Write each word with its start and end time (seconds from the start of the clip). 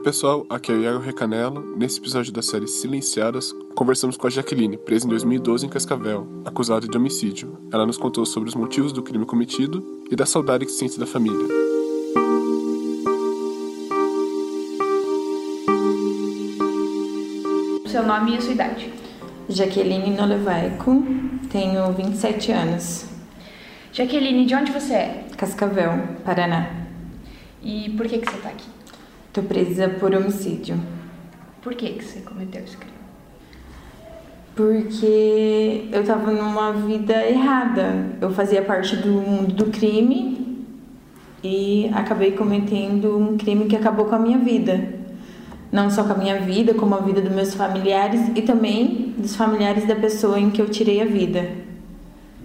pessoal, 0.00 0.46
aqui 0.48 0.72
é 0.72 0.74
o 0.74 0.80
Iago 0.80 0.98
Recanela. 0.98 1.62
Nesse 1.76 1.98
episódio 1.98 2.32
da 2.32 2.40
série 2.40 2.66
Silenciadas, 2.66 3.54
conversamos 3.74 4.16
com 4.16 4.26
a 4.26 4.30
Jaqueline, 4.30 4.78
presa 4.78 5.04
em 5.06 5.10
2012 5.10 5.66
em 5.66 5.68
Cascavel, 5.68 6.26
acusada 6.44 6.88
de 6.88 6.96
homicídio. 6.96 7.58
Ela 7.70 7.84
nos 7.84 7.98
contou 7.98 8.24
sobre 8.24 8.48
os 8.48 8.54
motivos 8.54 8.92
do 8.92 9.02
crime 9.02 9.26
cometido 9.26 10.04
e 10.10 10.16
da 10.16 10.24
saudade 10.24 10.64
que 10.64 10.72
sente 10.72 10.98
da 10.98 11.06
família. 11.06 11.46
Seu 17.86 18.06
nome 18.06 18.32
e 18.32 18.36
a 18.38 18.40
sua 18.40 18.52
idade? 18.52 18.92
Jaqueline 19.50 20.16
Nolevaico, 20.16 21.04
tenho 21.50 21.92
27 21.92 22.52
anos. 22.52 23.04
Jaqueline, 23.92 24.46
de 24.46 24.54
onde 24.54 24.72
você 24.72 24.94
é? 24.94 25.26
Cascavel, 25.36 26.16
Paraná. 26.24 26.86
E 27.62 27.90
por 27.90 28.08
que, 28.08 28.18
que 28.18 28.30
você 28.30 28.36
está 28.36 28.48
aqui? 28.48 28.79
Tô 29.32 29.42
presa 29.42 29.88
por 29.88 30.12
homicídio. 30.12 30.76
Por 31.62 31.74
que, 31.74 31.90
que 31.90 32.04
você 32.04 32.18
cometeu 32.20 32.64
esse 32.64 32.76
crime? 32.76 32.92
Porque 34.56 35.88
eu 35.92 36.02
tava 36.04 36.32
numa 36.32 36.72
vida 36.72 37.14
errada. 37.28 38.06
Eu 38.20 38.32
fazia 38.32 38.60
parte 38.60 38.96
do 38.96 39.08
mundo 39.08 39.54
do 39.54 39.66
crime 39.66 40.66
e 41.44 41.88
acabei 41.94 42.32
cometendo 42.32 43.16
um 43.16 43.38
crime 43.38 43.66
que 43.66 43.76
acabou 43.76 44.06
com 44.06 44.16
a 44.16 44.18
minha 44.18 44.38
vida. 44.38 44.98
Não 45.70 45.88
só 45.88 46.02
com 46.02 46.12
a 46.12 46.16
minha 46.16 46.40
vida, 46.40 46.74
como 46.74 46.96
a 46.96 47.00
vida 47.00 47.20
dos 47.20 47.32
meus 47.32 47.54
familiares 47.54 48.32
e 48.34 48.42
também 48.42 49.14
dos 49.16 49.36
familiares 49.36 49.86
da 49.86 49.94
pessoa 49.94 50.40
em 50.40 50.50
que 50.50 50.60
eu 50.60 50.68
tirei 50.68 51.00
a 51.00 51.04
vida. 51.04 51.48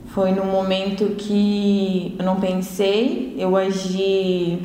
Foi 0.10 0.32
num 0.32 0.46
momento 0.46 1.16
que 1.18 2.16
eu 2.20 2.24
não 2.24 2.40
pensei, 2.40 3.36
eu 3.40 3.58
agi 3.58 4.60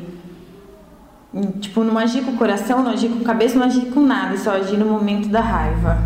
Tipo, 1.61 1.83
não 1.85 1.97
agi 1.97 2.21
com 2.21 2.31
o 2.31 2.37
coração, 2.37 2.83
não 2.83 2.91
agi 2.91 3.07
com 3.07 3.19
a 3.19 3.23
cabeça, 3.23 3.57
não 3.57 3.65
agi 3.65 3.85
com 3.85 4.01
nada, 4.01 4.37
só 4.37 4.51
agi 4.51 4.75
no 4.75 4.85
momento 4.85 5.29
da 5.29 5.39
raiva. 5.39 5.97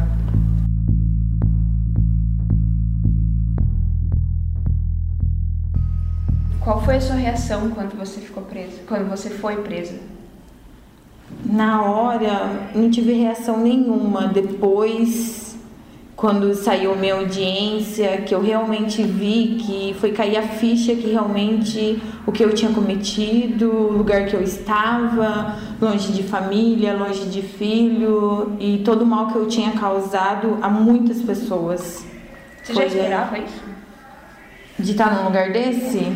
Qual 6.63 6.79
foi 6.83 6.97
a 6.97 7.01
sua 7.01 7.15
reação 7.15 7.71
quando 7.71 7.97
você 7.97 8.19
ficou 8.19 8.43
presa? 8.43 8.81
Quando 8.87 9.09
você 9.09 9.31
foi 9.31 9.57
presa? 9.63 9.99
Na 11.43 11.83
hora, 11.83 12.69
não 12.75 12.91
tive 12.91 13.13
reação 13.13 13.59
nenhuma. 13.59 14.27
Depois 14.27 15.44
quando 16.15 16.55
saiu 16.55 16.95
minha 16.95 17.15
audiência, 17.15 18.21
que 18.21 18.33
eu 18.33 18.41
realmente 18.41 19.03
vi 19.03 19.57
que 19.59 19.95
foi 19.99 20.13
cair 20.13 20.37
a 20.37 20.43
ficha 20.43 20.95
que 20.95 21.11
realmente 21.11 22.01
o 22.25 22.31
que 22.31 22.43
eu 22.43 22.53
tinha 22.53 22.71
cometido, 22.71 23.69
o 23.69 23.91
lugar 23.91 24.25
que 24.25 24.33
eu 24.33 24.41
estava, 24.41 25.57
longe 25.79 26.13
de 26.13 26.23
família, 26.23 26.95
longe 26.95 27.25
de 27.25 27.41
filho 27.41 28.55
e 28.59 28.81
todo 28.85 29.01
o 29.01 29.05
mal 29.05 29.27
que 29.27 29.35
eu 29.35 29.47
tinha 29.47 29.71
causado 29.71 30.57
a 30.61 30.69
muitas 30.69 31.21
pessoas. 31.21 32.05
Você 32.63 32.73
já 32.73 32.85
esperava 32.85 33.37
isso? 33.37 33.63
De 34.79 34.91
estar 34.91 35.13
num 35.15 35.25
lugar 35.25 35.51
desse? 35.51 36.15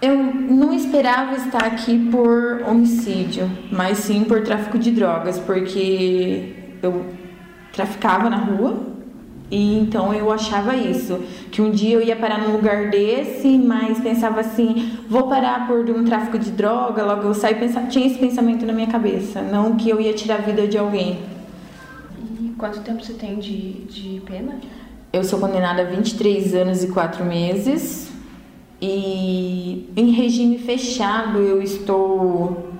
Eu 0.00 0.16
não 0.16 0.72
esperava 0.72 1.34
estar 1.34 1.64
aqui 1.64 2.08
por 2.10 2.62
homicídio, 2.68 3.50
mas 3.72 3.98
sim 3.98 4.22
por 4.24 4.42
tráfico 4.42 4.78
de 4.78 4.92
drogas, 4.92 5.38
porque 5.40 6.54
eu 6.82 7.23
traficava 7.74 8.30
na 8.30 8.38
rua. 8.38 8.94
E 9.50 9.78
então 9.78 10.12
eu 10.14 10.32
achava 10.32 10.74
isso, 10.74 11.20
que 11.52 11.60
um 11.60 11.70
dia 11.70 11.94
eu 11.96 12.02
ia 12.02 12.16
parar 12.16 12.38
num 12.38 12.52
lugar 12.52 12.90
desse, 12.90 13.58
mas 13.58 14.00
pensava 14.00 14.40
assim, 14.40 14.98
vou 15.08 15.28
parar 15.28 15.66
por 15.66 15.88
um 15.90 16.02
tráfico 16.02 16.38
de 16.38 16.50
droga, 16.50 17.04
logo 17.04 17.22
eu 17.28 17.34
saio 17.34 17.58
pensar, 17.58 17.86
tinha 17.86 18.06
esse 18.06 18.18
pensamento 18.18 18.64
na 18.64 18.72
minha 18.72 18.86
cabeça, 18.86 19.42
não 19.42 19.76
que 19.76 19.88
eu 19.88 20.00
ia 20.00 20.14
tirar 20.14 20.36
a 20.36 20.38
vida 20.38 20.66
de 20.66 20.78
alguém. 20.78 21.20
E 22.40 22.54
quanto 22.56 22.80
tempo 22.80 23.04
você 23.04 23.12
tem 23.12 23.38
de, 23.38 23.84
de 23.84 24.22
pena? 24.22 24.58
Eu 25.12 25.22
sou 25.22 25.38
condenada 25.38 25.82
a 25.82 25.84
23 25.84 26.54
anos 26.54 26.82
e 26.82 26.88
4 26.88 27.24
meses. 27.24 28.10
E 28.80 29.88
em 29.96 30.10
regime 30.10 30.58
fechado 30.58 31.38
eu 31.38 31.62
estou 31.62 32.73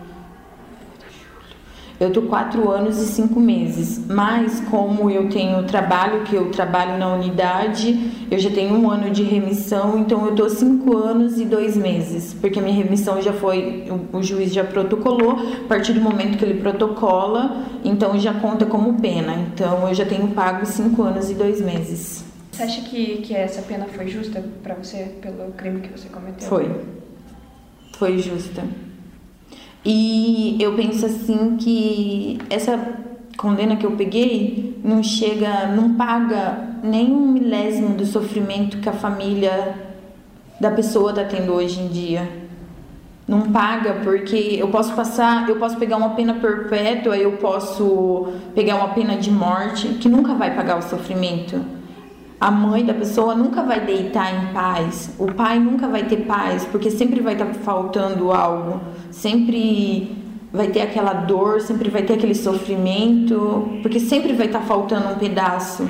eu 2.00 2.12
tô 2.12 2.22
quatro 2.22 2.70
anos 2.70 2.98
e 2.98 3.06
cinco 3.06 3.38
meses, 3.38 4.00
mas 4.08 4.60
como 4.70 5.10
eu 5.10 5.28
tenho 5.28 5.62
trabalho, 5.62 6.22
que 6.24 6.34
eu 6.34 6.50
trabalho 6.50 6.98
na 6.98 7.14
unidade, 7.14 8.26
eu 8.30 8.38
já 8.38 8.50
tenho 8.50 8.74
um 8.74 8.90
ano 8.90 9.10
de 9.10 9.22
remissão, 9.22 9.98
então 9.98 10.26
eu 10.26 10.34
tô 10.34 10.48
cinco 10.48 10.96
anos 10.96 11.38
e 11.38 11.44
dois 11.44 11.76
meses, 11.76 12.34
porque 12.40 12.58
a 12.58 12.62
minha 12.62 12.74
remissão 12.74 13.22
já 13.22 13.32
foi, 13.32 13.86
o, 14.12 14.18
o 14.18 14.22
juiz 14.22 14.52
já 14.52 14.64
protocolou, 14.64 15.38
a 15.64 15.68
partir 15.68 15.92
do 15.92 16.00
momento 16.00 16.36
que 16.36 16.44
ele 16.44 16.60
protocola, 16.60 17.64
então 17.84 18.18
já 18.18 18.34
conta 18.34 18.66
como 18.66 19.00
pena, 19.00 19.34
então 19.52 19.88
eu 19.88 19.94
já 19.94 20.04
tenho 20.04 20.28
pago 20.28 20.66
cinco 20.66 21.02
anos 21.02 21.30
e 21.30 21.34
dois 21.34 21.60
meses. 21.60 22.24
Você 22.50 22.62
acha 22.62 22.82
que, 22.82 23.18
que 23.18 23.34
essa 23.34 23.62
pena 23.62 23.86
foi 23.86 24.08
justa 24.08 24.44
para 24.62 24.74
você 24.74 25.12
pelo 25.20 25.52
crime 25.52 25.80
que 25.80 25.88
você 25.88 26.08
cometeu? 26.08 26.48
Foi. 26.48 26.70
Foi 27.98 28.18
justa. 28.18 28.62
E 29.84 30.56
eu 30.60 30.74
penso 30.74 31.04
assim 31.04 31.56
que 31.58 32.38
essa 32.48 32.78
condena 33.36 33.76
que 33.76 33.84
eu 33.84 33.92
peguei 33.92 34.80
não 34.82 35.02
chega, 35.02 35.66
não 35.66 35.94
paga 35.94 36.76
nem 36.82 37.12
um 37.12 37.32
milésimo 37.32 37.94
do 37.94 38.06
sofrimento 38.06 38.78
que 38.78 38.88
a 38.88 38.92
família 38.92 39.74
da 40.58 40.70
pessoa 40.70 41.10
está 41.10 41.24
tendo 41.24 41.52
hoje 41.52 41.80
em 41.80 41.88
dia. 41.88 42.44
Não 43.26 43.42
paga 43.52 44.00
porque 44.04 44.56
eu 44.58 44.68
posso 44.68 44.94
passar, 44.94 45.48
eu 45.48 45.56
posso 45.56 45.76
pegar 45.76 45.96
uma 45.96 46.10
pena 46.10 46.34
perpétua, 46.34 47.16
eu 47.16 47.32
posso 47.32 48.28
pegar 48.54 48.76
uma 48.76 48.88
pena 48.88 49.16
de 49.16 49.30
morte 49.30 49.88
que 49.88 50.08
nunca 50.08 50.34
vai 50.34 50.54
pagar 50.54 50.78
o 50.78 50.82
sofrimento. 50.82 51.60
A 52.44 52.50
mãe 52.50 52.84
da 52.84 52.92
pessoa 52.92 53.34
nunca 53.34 53.62
vai 53.62 53.80
deitar 53.86 54.30
em 54.30 54.52
paz, 54.52 55.14
o 55.18 55.32
pai 55.32 55.58
nunca 55.58 55.88
vai 55.88 56.04
ter 56.04 56.26
paz, 56.26 56.66
porque 56.66 56.90
sempre 56.90 57.22
vai 57.22 57.32
estar 57.32 57.46
tá 57.46 57.54
faltando 57.54 58.30
algo, 58.30 58.82
sempre 59.10 60.14
vai 60.52 60.66
ter 60.66 60.82
aquela 60.82 61.14
dor, 61.14 61.62
sempre 61.62 61.88
vai 61.88 62.02
ter 62.02 62.12
aquele 62.12 62.34
sofrimento, 62.34 63.78
porque 63.80 63.98
sempre 63.98 64.34
vai 64.34 64.44
estar 64.44 64.58
tá 64.58 64.66
faltando 64.66 65.08
um 65.08 65.14
pedaço. 65.14 65.88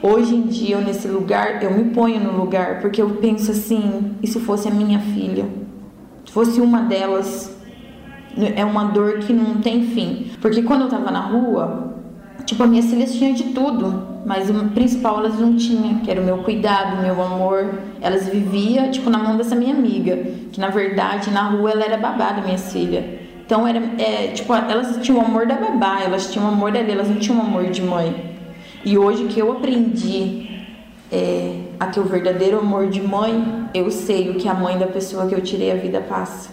Hoje 0.00 0.36
em 0.36 0.42
dia, 0.42 0.76
eu 0.76 0.82
nesse 0.82 1.08
lugar, 1.08 1.60
eu 1.64 1.72
me 1.72 1.90
ponho 1.90 2.20
no 2.20 2.30
lugar, 2.38 2.80
porque 2.80 3.02
eu 3.02 3.10
penso 3.16 3.50
assim: 3.50 4.14
e 4.22 4.26
se 4.28 4.38
fosse 4.38 4.68
a 4.68 4.70
minha 4.70 5.00
filha? 5.00 5.46
Se 6.24 6.30
fosse 6.30 6.60
uma 6.60 6.82
delas, 6.82 7.52
é 8.54 8.64
uma 8.64 8.84
dor 8.84 9.18
que 9.18 9.32
não 9.32 9.56
tem 9.56 9.82
fim. 9.82 10.30
Porque 10.40 10.62
quando 10.62 10.82
eu 10.82 10.88
tava 10.88 11.10
na 11.10 11.22
rua, 11.22 11.92
tipo, 12.44 12.62
a 12.62 12.68
minha 12.68 12.84
filhas 12.84 13.12
tinha 13.12 13.34
de 13.34 13.52
tudo 13.52 14.16
mas 14.28 14.50
o 14.50 14.68
principal 14.74 15.20
elas 15.20 15.38
não 15.38 15.56
tinham, 15.56 16.00
que 16.00 16.10
era 16.10 16.20
o 16.20 16.24
meu 16.24 16.38
cuidado, 16.38 16.98
o 16.98 17.02
meu 17.02 17.22
amor. 17.22 17.80
Elas 17.98 18.28
viviam, 18.28 18.90
tipo, 18.90 19.08
na 19.08 19.16
mão 19.16 19.38
dessa 19.38 19.56
minha 19.56 19.74
amiga, 19.74 20.18
que 20.52 20.60
na 20.60 20.68
verdade 20.68 21.30
na 21.30 21.44
rua 21.44 21.70
ela 21.70 21.82
era 21.82 21.96
babá 21.96 22.32
da 22.32 22.42
minha 22.42 22.58
filha. 22.58 23.20
Então 23.46 23.66
era, 23.66 23.80
é, 23.98 24.26
tipo, 24.26 24.52
elas 24.52 24.98
tinham 25.00 25.18
o 25.18 25.24
amor 25.24 25.46
da 25.46 25.54
babá, 25.54 26.02
elas 26.02 26.30
tinham 26.30 26.44
o 26.44 26.52
amor 26.52 26.70
dela, 26.70 26.90
elas 26.90 27.08
não 27.08 27.16
tinham 27.16 27.38
o 27.38 27.40
amor 27.40 27.70
de 27.70 27.80
mãe. 27.80 28.14
E 28.84 28.98
hoje 28.98 29.24
que 29.28 29.40
eu 29.40 29.50
aprendi 29.50 30.66
é, 31.10 31.62
a 31.80 31.86
ter 31.86 32.00
o 32.00 32.04
verdadeiro 32.04 32.58
amor 32.58 32.88
de 32.88 33.00
mãe, 33.00 33.66
eu 33.72 33.90
sei 33.90 34.28
o 34.28 34.34
que 34.34 34.46
a 34.46 34.52
mãe 34.52 34.76
da 34.76 34.88
pessoa 34.88 35.26
que 35.26 35.34
eu 35.34 35.40
tirei 35.40 35.72
a 35.72 35.76
vida 35.76 36.02
passa. 36.02 36.50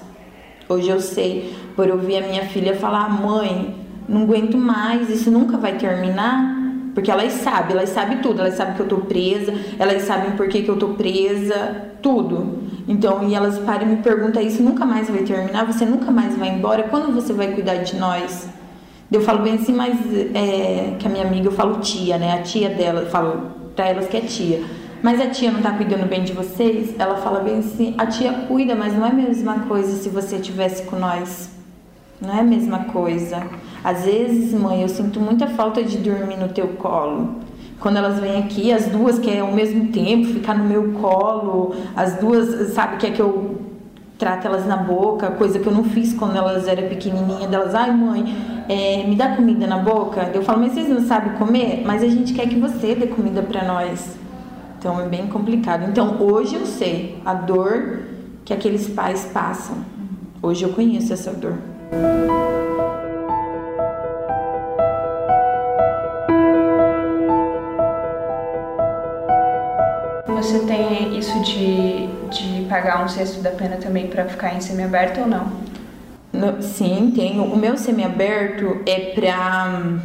Hoje 0.70 0.88
eu 0.88 1.02
sei, 1.02 1.54
por 1.76 1.90
ouvir 1.90 2.24
a 2.24 2.28
minha 2.28 2.46
filha 2.46 2.74
falar, 2.74 3.10
mãe, 3.10 3.76
não 4.08 4.22
aguento 4.22 4.58
mais, 4.58 5.10
isso 5.10 5.30
nunca 5.30 5.58
vai 5.58 5.78
terminar. 5.78 6.55
Porque 6.96 7.12
elas 7.12 7.34
sabem, 7.34 7.74
elas 7.76 7.90
sabem 7.90 8.20
tudo, 8.20 8.40
elas 8.40 8.56
sabem 8.56 8.74
que 8.74 8.80
eu 8.80 8.88
tô 8.88 8.98
presa, 9.00 9.54
elas 9.78 10.04
sabem 10.04 10.32
por 10.32 10.48
que, 10.48 10.64
que 10.64 10.70
eu 10.70 10.78
tô 10.78 10.90
presa, 10.90 11.92
tudo. 12.02 12.64
Então, 12.88 13.28
e 13.28 13.36
elas 13.36 13.60
param 13.60 13.84
e 13.84 13.86
me 13.88 13.98
perguntam 13.98 14.42
isso, 14.42 14.64
nunca 14.64 14.86
mais 14.86 15.10
vai 15.10 15.24
terminar, 15.24 15.66
você 15.66 15.86
nunca 15.86 16.10
mais 16.10 16.38
vai 16.38 16.50
embora, 16.50 16.84
quando 16.84 17.14
você 17.14 17.34
vai 17.34 17.52
cuidar 17.52 17.76
de 17.76 17.98
nós? 17.98 18.48
Eu 19.12 19.22
falo 19.22 19.44
bem 19.44 19.56
assim, 19.56 19.74
mas 19.74 19.98
é, 20.34 20.96
que 20.98 21.06
a 21.06 21.10
minha 21.10 21.26
amiga, 21.26 21.48
eu 21.48 21.52
falo 21.52 21.80
tia, 21.80 22.18
né? 22.18 22.40
A 22.40 22.42
tia 22.42 22.70
dela, 22.70 23.02
eu 23.02 23.08
falo 23.08 23.52
pra 23.76 23.88
elas 23.88 24.08
que 24.08 24.18
é 24.18 24.22
tia. 24.22 24.64
Mas 25.04 25.22
a 25.22 25.28
tia 25.28 25.52
não 25.52 25.62
tá 25.62 25.72
cuidando 25.72 26.08
bem 26.08 26.24
de 26.24 26.34
vocês? 26.34 26.96
Ela 26.98 27.18
fala 27.18 27.42
bem 27.42 27.60
assim, 27.60 27.94
a 27.98 28.08
tia 28.08 28.32
cuida, 28.48 28.74
mas 28.74 28.94
não 28.94 29.06
é 29.06 29.10
a 29.10 29.14
mesma 29.14 29.60
coisa 29.68 29.96
se 29.98 30.10
você 30.10 30.38
estivesse 30.38 30.84
com 30.84 30.98
nós. 30.98 31.55
Não 32.22 32.34
é 32.34 32.40
a 32.40 32.44
mesma 32.44 32.86
coisa. 32.86 33.44
Às 33.84 34.06
vezes, 34.06 34.54
mãe, 34.54 34.82
eu 34.82 34.90
sinto 34.90 35.20
muita 35.20 35.48
falta 35.48 35.84
de 35.84 35.98
dormir 35.98 36.38
no 36.38 36.50
teu 36.50 36.70
colo. 36.70 37.36
Quando 37.80 37.98
elas 37.98 38.20
vêm 38.20 38.40
aqui, 38.40 38.72
as 38.72 38.88
duas 38.88 39.20
querem 39.20 39.42
ao 39.42 39.52
mesmo 39.52 39.90
tempo 39.90 40.26
ficar 40.28 40.58
no 40.58 40.64
meu 40.64 40.94
colo, 40.94 41.76
as 41.96 42.16
duas, 42.16 42.74
sabe, 42.74 42.98
quer 42.98 43.12
que 43.12 43.22
eu 43.22 43.62
trate 44.18 44.48
elas 44.48 44.66
na 44.66 44.78
boca, 44.78 45.30
coisa 45.32 45.60
que 45.60 45.68
eu 45.68 45.74
não 45.74 45.84
fiz 45.84 46.14
quando 46.14 46.38
elas 46.38 46.68
eram 46.68 46.88
pequenininhas, 46.88 47.50
delas, 47.50 47.76
ai 47.76 47.92
mãe, 47.92 48.34
é, 48.70 49.04
me 49.06 49.16
dá 49.16 49.36
comida 49.36 49.68
na 49.68 49.78
boca. 49.78 50.32
Eu 50.34 50.42
falo, 50.42 50.62
mas 50.62 50.72
vocês 50.72 50.90
não 50.90 51.02
sabem 51.02 51.34
comer? 51.34 51.84
Mas 51.86 52.02
a 52.02 52.08
gente 52.08 52.34
quer 52.34 52.48
que 52.48 52.58
você 52.58 52.96
dê 52.96 53.08
comida 53.08 53.42
para 53.42 53.66
nós. 53.66 54.18
Então 54.80 55.00
é 55.02 55.08
bem 55.08 55.28
complicado. 55.28 55.90
Então 55.90 56.22
hoje 56.22 56.56
eu 56.56 56.66
sei 56.66 57.22
a 57.26 57.34
dor 57.34 58.04
que 58.46 58.54
aqueles 58.54 58.88
pais 58.88 59.30
passam. 59.34 59.78
Hoje 60.42 60.64
eu 60.64 60.70
conheço 60.70 61.12
essa 61.12 61.32
dor. 61.32 61.75
Você 70.28 70.60
tem 70.60 71.18
isso 71.18 71.40
de, 71.42 72.08
de 72.30 72.66
pagar 72.70 73.04
um 73.04 73.08
sexto 73.08 73.42
da 73.42 73.52
pena 73.52 73.78
também 73.78 74.08
para 74.08 74.26
ficar 74.26 74.56
em 74.56 74.62
semiaberto 74.62 75.22
ou 75.22 75.28
não? 75.28 75.52
No, 76.32 76.62
sim, 76.62 77.12
tenho. 77.16 77.44
O 77.44 77.58
meu 77.58 77.78
semiaberto 77.78 78.82
é 78.86 79.12
para 79.14 80.00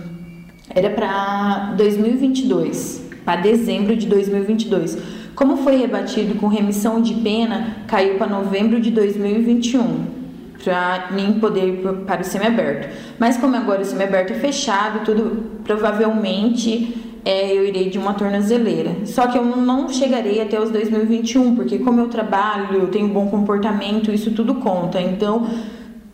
era 0.73 0.91
para 0.91 1.75
2022, 1.77 3.03
para 3.25 3.41
dezembro 3.41 3.97
de 3.97 4.07
2022. 4.07 4.99
Como 5.35 5.57
foi 5.59 5.77
rebatido 5.77 6.37
com 6.37 6.47
remissão 6.47 7.03
de 7.03 7.15
pena, 7.15 7.79
caiu 7.89 8.17
para 8.17 8.29
novembro 8.29 8.81
de 8.81 8.91
2021 8.91 10.20
para 10.63 11.09
mim 11.13 11.39
poder 11.41 11.69
ir 11.69 12.05
para 12.07 12.21
o 12.21 12.25
semiaberto. 12.25 12.89
Mas 13.19 13.37
como 13.37 13.57
agora 13.57 13.83
o 13.83 13.85
semiaberto 13.85 14.33
é 14.33 14.37
fechado, 14.37 15.05
tudo 15.05 15.61
provavelmente 15.65 17.11
é, 17.25 17.53
eu 17.53 17.65
irei 17.65 17.91
de 17.91 17.99
uma 17.99 18.15
tornozeleira. 18.15 19.07
Só 19.07 19.27
que 19.27 19.37
eu 19.37 19.45
não 19.45 19.89
chegarei 19.89 20.41
até 20.41 20.61
os 20.61 20.71
2021, 20.71 21.55
porque 21.55 21.79
como 21.79 22.01
eu 22.01 22.09
trabalho, 22.09 22.81
eu 22.81 22.89
tenho 22.89 23.09
bom 23.09 23.29
comportamento, 23.29 24.11
isso 24.11 24.31
tudo 24.33 24.55
conta. 24.57 25.01
Então, 25.01 25.47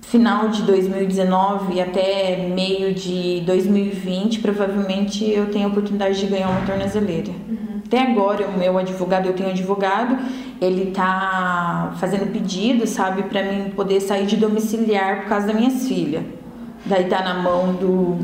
final 0.02 0.49
de 0.49 0.62
2019 0.62 1.81
até 1.81 2.49
meio 2.54 2.94
de 2.94 3.42
2020, 3.46 4.40
provavelmente 4.40 5.28
eu 5.28 5.46
tenho 5.50 5.66
a 5.66 5.69
oportunidade 5.69 6.20
de 6.20 6.26
ganhar 6.26 6.49
uma 6.49 6.64
tornozeleira. 6.66 7.31
Uhum. 7.49 7.75
Até 7.87 8.00
agora, 8.00 8.49
o 8.49 8.59
meu 8.59 8.77
advogado, 8.77 9.27
eu 9.27 9.33
tenho 9.33 9.49
advogado, 9.49 10.19
ele 10.61 10.91
tá 10.91 11.94
fazendo 12.00 12.33
pedido, 12.33 12.85
sabe, 12.85 13.23
para 13.23 13.44
mim 13.44 13.71
poder 13.77 14.00
sair 14.00 14.27
de 14.27 14.37
domiciliar 14.37 15.21
por 15.21 15.29
causa 15.29 15.47
das 15.47 15.56
minhas 15.56 15.87
filhas. 15.87 16.25
Daí 16.85 17.05
tá 17.05 17.23
na 17.23 17.35
mão 17.35 17.75
do, 17.75 18.19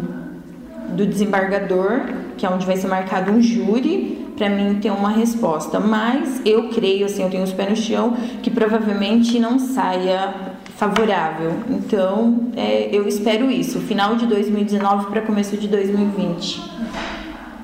do 0.97 1.07
desembargador, 1.07 2.01
que 2.37 2.45
é 2.45 2.51
onde 2.51 2.67
vai 2.67 2.77
ser 2.77 2.89
marcado 2.89 3.31
um 3.31 3.41
júri, 3.41 4.27
para 4.37 4.49
mim 4.49 4.81
ter 4.81 4.91
uma 4.91 5.11
resposta. 5.11 5.79
Mas 5.79 6.43
eu 6.45 6.69
creio, 6.71 7.07
assim, 7.07 7.23
eu 7.23 7.31
tenho 7.31 7.45
os 7.45 7.53
pés 7.53 7.71
no 7.71 7.77
chão, 7.77 8.17
que 8.43 8.51
provavelmente 8.51 9.39
não 9.39 9.61
saia 9.61 10.35
favorável. 10.77 11.53
Então, 11.71 12.49
é, 12.57 12.89
eu 12.91 13.07
espero 13.07 13.49
isso, 13.49 13.79
final 13.79 14.17
de 14.17 14.27
2019 14.27 15.07
para 15.07 15.21
começo 15.23 15.57
de 15.57 15.69
2020. 15.69 16.61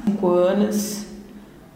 Cinco 0.05 0.29
anos 0.29 1.07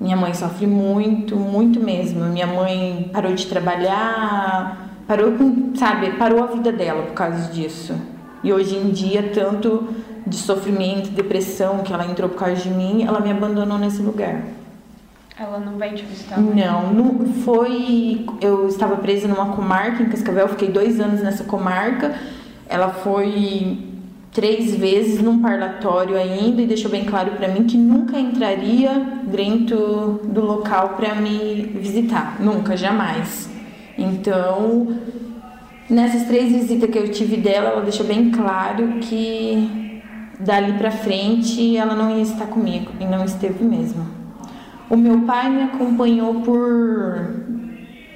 minha 0.02 0.16
mãe 0.16 0.34
sofre 0.34 0.66
muito, 0.66 1.36
muito 1.36 1.78
mesmo. 1.78 2.24
Minha 2.24 2.48
mãe 2.48 3.08
parou 3.12 3.32
de 3.34 3.46
trabalhar, 3.46 4.88
parou 5.06 5.32
com, 5.32 5.76
sabe, 5.76 6.10
parou 6.18 6.42
a 6.42 6.46
vida 6.46 6.72
dela 6.72 7.04
por 7.04 7.14
causa 7.14 7.52
disso. 7.52 7.94
E 8.42 8.52
hoje 8.52 8.76
em 8.76 8.90
dia, 8.90 9.30
tanto 9.32 9.88
de 10.26 10.36
sofrimento, 10.36 11.10
depressão 11.10 11.78
que 11.78 11.92
ela 11.92 12.04
entrou 12.04 12.28
por 12.28 12.36
causa 12.36 12.56
de 12.56 12.68
mim, 12.68 13.04
ela 13.04 13.20
me 13.20 13.30
abandonou 13.30 13.78
nesse 13.78 14.02
lugar. 14.02 14.42
Ela 15.38 15.60
não 15.60 15.78
vai 15.78 15.94
te 15.94 16.04
visitar? 16.04 16.38
Não, 16.40 16.92
não 16.92 17.32
foi. 17.44 18.26
Eu 18.40 18.66
estava 18.66 18.96
presa 18.96 19.28
numa 19.28 19.54
comarca 19.54 20.02
em 20.02 20.08
Cascavel, 20.08 20.48
fiquei 20.48 20.68
dois 20.68 20.98
anos 20.98 21.22
nessa 21.22 21.44
comarca. 21.44 22.12
Ela 22.68 22.88
foi 22.88 23.91
três 24.32 24.74
vezes 24.74 25.20
num 25.20 25.40
parlatório 25.40 26.16
ainda 26.16 26.62
e 26.62 26.66
deixou 26.66 26.90
bem 26.90 27.04
claro 27.04 27.32
para 27.32 27.48
mim 27.48 27.64
que 27.64 27.76
nunca 27.76 28.18
entraria 28.18 29.20
dentro 29.24 30.20
do 30.24 30.40
local 30.40 30.94
para 30.96 31.14
me 31.14 31.70
visitar, 31.74 32.36
nunca, 32.40 32.76
jamais. 32.76 33.50
Então, 33.96 34.96
nessas 35.88 36.24
três 36.26 36.50
visitas 36.50 36.88
que 36.88 36.98
eu 36.98 37.10
tive 37.10 37.36
dela, 37.36 37.70
ela 37.70 37.82
deixou 37.82 38.06
bem 38.06 38.30
claro 38.30 38.94
que 39.00 40.00
dali 40.40 40.72
para 40.72 40.90
frente 40.90 41.76
ela 41.76 41.94
não 41.94 42.16
ia 42.16 42.22
estar 42.22 42.46
comigo 42.46 42.90
e 42.98 43.04
não 43.04 43.24
esteve 43.24 43.62
mesmo. 43.62 44.06
O 44.88 44.96
meu 44.96 45.20
pai 45.20 45.50
me 45.50 45.62
acompanhou 45.62 46.40
por 46.40 47.42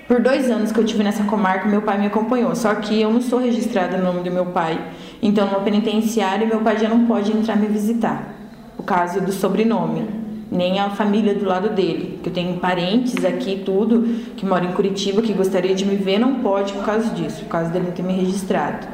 por 0.08 0.20
dois 0.20 0.48
anos 0.48 0.70
que 0.70 0.78
eu 0.78 0.84
tive 0.84 1.02
nessa 1.02 1.24
comarca, 1.24 1.68
meu 1.68 1.82
pai 1.82 1.98
me 1.98 2.06
acompanhou. 2.06 2.54
Só 2.54 2.76
que 2.76 3.00
eu 3.00 3.12
não 3.12 3.20
sou 3.20 3.40
registrada 3.40 3.96
no 3.96 4.04
nome 4.04 4.22
do 4.22 4.30
meu 4.30 4.46
pai. 4.46 4.78
Então, 5.22 5.50
no 5.50 5.60
penitenciário, 5.60 6.46
meu 6.46 6.60
pai 6.60 6.78
já 6.78 6.88
não 6.88 7.06
pode 7.06 7.32
entrar 7.32 7.56
me 7.56 7.66
visitar, 7.66 8.34
por 8.76 8.84
causa 8.84 9.20
do 9.20 9.32
sobrenome, 9.32 10.06
nem 10.50 10.78
a 10.78 10.90
família 10.90 11.34
do 11.34 11.44
lado 11.44 11.70
dele. 11.70 12.18
Que 12.22 12.28
eu 12.28 12.32
tenho 12.32 12.58
parentes 12.58 13.24
aqui, 13.24 13.62
tudo, 13.64 14.02
que 14.36 14.44
moram 14.44 14.70
em 14.70 14.72
Curitiba, 14.72 15.22
que 15.22 15.32
gostaria 15.32 15.74
de 15.74 15.84
me 15.84 15.96
ver, 15.96 16.18
não 16.18 16.36
pode 16.36 16.72
por 16.72 16.84
causa 16.84 17.10
disso, 17.10 17.42
por 17.44 17.48
causa 17.48 17.70
dele 17.70 17.86
não 17.86 17.92
ter 17.92 18.02
me 18.02 18.12
registrado. 18.12 18.86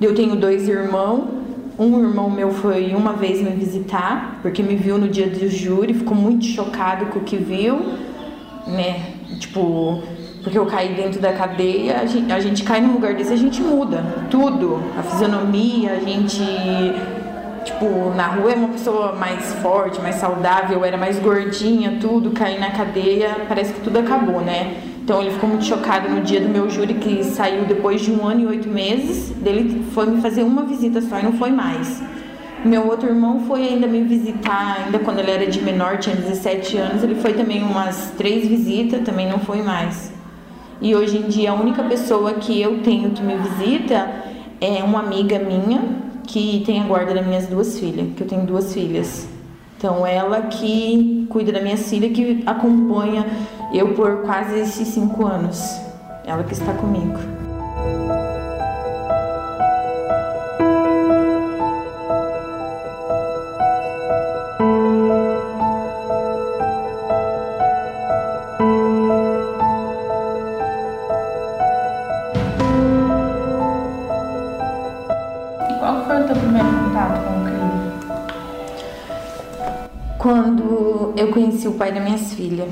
Eu 0.00 0.14
tenho 0.14 0.36
dois 0.36 0.68
irmãos. 0.68 1.44
Um 1.76 1.98
irmão 1.98 2.30
meu 2.30 2.52
foi 2.52 2.94
uma 2.94 3.14
vez 3.14 3.42
me 3.42 3.50
visitar, 3.50 4.38
porque 4.42 4.62
me 4.62 4.76
viu 4.76 4.96
no 4.96 5.08
dia 5.08 5.26
do 5.26 5.48
júri, 5.48 5.92
ficou 5.92 6.16
muito 6.16 6.44
chocado 6.44 7.06
com 7.06 7.18
o 7.18 7.22
que 7.24 7.36
viu, 7.36 7.80
né? 8.68 9.14
Tipo, 9.40 10.00
porque 10.44 10.58
eu 10.58 10.66
caí 10.66 10.94
dentro 10.94 11.20
da 11.20 11.32
cadeia, 11.32 12.00
a 12.00 12.06
gente, 12.06 12.30
a 12.30 12.38
gente 12.38 12.62
cai 12.62 12.80
num 12.80 12.92
lugar 12.92 13.14
desse, 13.14 13.32
a 13.32 13.36
gente 13.36 13.62
muda 13.62 14.04
tudo, 14.30 14.78
a 14.96 15.02
fisionomia, 15.02 15.92
a 15.92 16.00
gente 16.00 16.44
tipo, 17.64 18.12
na 18.14 18.26
rua 18.26 18.52
é 18.52 18.54
uma 18.54 18.68
pessoa 18.68 19.14
mais 19.14 19.54
forte, 19.54 20.00
mais 20.00 20.16
saudável, 20.16 20.84
era 20.84 20.98
mais 20.98 21.18
gordinha, 21.18 21.96
tudo, 21.98 22.30
caí 22.30 22.60
na 22.60 22.70
cadeia, 22.70 23.36
parece 23.48 23.72
que 23.72 23.80
tudo 23.80 23.98
acabou, 23.98 24.42
né? 24.42 24.76
Então 25.02 25.20
ele 25.20 25.30
ficou 25.30 25.48
muito 25.48 25.64
chocado 25.64 26.08
no 26.08 26.20
dia 26.20 26.40
do 26.40 26.48
meu 26.48 26.68
júri, 26.70 26.94
que 26.94 27.24
saiu 27.24 27.64
depois 27.64 28.00
de 28.02 28.12
um 28.12 28.26
ano 28.26 28.40
e 28.40 28.46
oito 28.46 28.68
meses. 28.68 29.30
Dele 29.30 29.84
foi 29.92 30.06
me 30.06 30.20
fazer 30.20 30.42
uma 30.42 30.64
visita 30.64 31.00
só 31.00 31.18
e 31.18 31.22
não 31.22 31.32
foi 31.32 31.50
mais. 31.50 32.02
Meu 32.64 32.86
outro 32.86 33.08
irmão 33.08 33.40
foi 33.46 33.68
ainda 33.68 33.86
me 33.86 34.02
visitar, 34.02 34.84
ainda 34.84 34.98
quando 34.98 35.18
ele 35.18 35.30
era 35.30 35.46
de 35.46 35.60
menor, 35.60 35.98
tinha 35.98 36.16
17 36.16 36.78
anos. 36.78 37.02
Ele 37.02 37.14
foi 37.16 37.34
também 37.34 37.62
umas 37.62 38.12
três 38.16 38.46
visitas, 38.46 39.02
também 39.02 39.28
não 39.28 39.38
foi 39.38 39.62
mais. 39.62 40.13
E 40.80 40.94
hoje 40.94 41.18
em 41.18 41.28
dia 41.28 41.52
a 41.52 41.54
única 41.54 41.82
pessoa 41.84 42.34
que 42.34 42.60
eu 42.60 42.82
tenho 42.82 43.10
que 43.10 43.22
me 43.22 43.36
visita 43.36 44.24
é 44.60 44.82
uma 44.82 45.00
amiga 45.00 45.38
minha 45.38 45.82
que 46.26 46.62
tem 46.64 46.80
a 46.80 46.84
guarda 46.84 47.14
das 47.14 47.26
minhas 47.26 47.46
duas 47.46 47.78
filhas, 47.78 48.08
que 48.16 48.22
eu 48.22 48.26
tenho 48.26 48.44
duas 48.44 48.72
filhas. 48.72 49.28
Então 49.76 50.06
ela 50.06 50.42
que 50.42 51.26
cuida 51.28 51.52
da 51.52 51.60
minha 51.60 51.76
filha, 51.76 52.08
que 52.10 52.42
acompanha 52.46 53.26
eu 53.72 53.94
por 53.94 54.22
quase 54.22 54.58
esses 54.58 54.88
cinco 54.88 55.26
anos. 55.26 55.60
Ela 56.26 56.42
que 56.42 56.54
está 56.54 56.72
comigo. 56.72 57.18
Quando 80.24 81.12
eu 81.18 81.28
conheci 81.28 81.68
o 81.68 81.72
pai 81.72 81.92
das 81.92 82.02
minhas 82.02 82.32
filhas. 82.32 82.68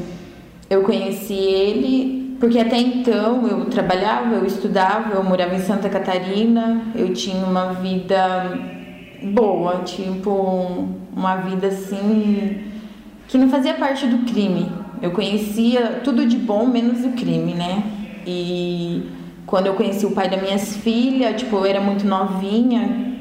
Eu 0.71 0.83
conheci 0.83 1.35
ele 1.35 2.37
porque 2.41 2.59
até 2.59 2.79
então 2.79 3.47
eu 3.47 3.67
trabalhava, 3.67 4.37
eu 4.37 4.47
estudava, 4.47 5.15
eu 5.15 5.23
morava 5.23 5.55
em 5.55 5.61
Santa 5.61 5.91
Catarina, 5.91 6.87
eu 6.95 7.13
tinha 7.13 7.45
uma 7.45 7.75
vida 7.75 8.59
boa, 9.23 9.83
tipo 9.85 10.89
uma 11.15 11.37
vida 11.37 11.67
assim 11.67 12.63
que 13.29 13.37
não 13.37 13.51
fazia 13.51 13.75
parte 13.75 14.07
do 14.07 14.25
crime. 14.25 14.73
Eu 15.03 15.11
conhecia 15.11 16.01
tudo 16.03 16.27
de 16.27 16.39
bom 16.39 16.67
menos 16.67 17.05
o 17.05 17.11
crime, 17.11 17.53
né? 17.53 17.85
E 18.27 19.11
quando 19.53 19.67
eu 19.67 19.75
conheci 19.75 20.07
o 20.07 20.13
pai 20.13 20.31
das 20.31 20.41
minhas 20.41 20.77
filhas, 20.79 21.39
tipo, 21.39 21.57
eu 21.57 21.67
era 21.67 21.79
muito 21.79 22.07
novinha, 22.07 23.13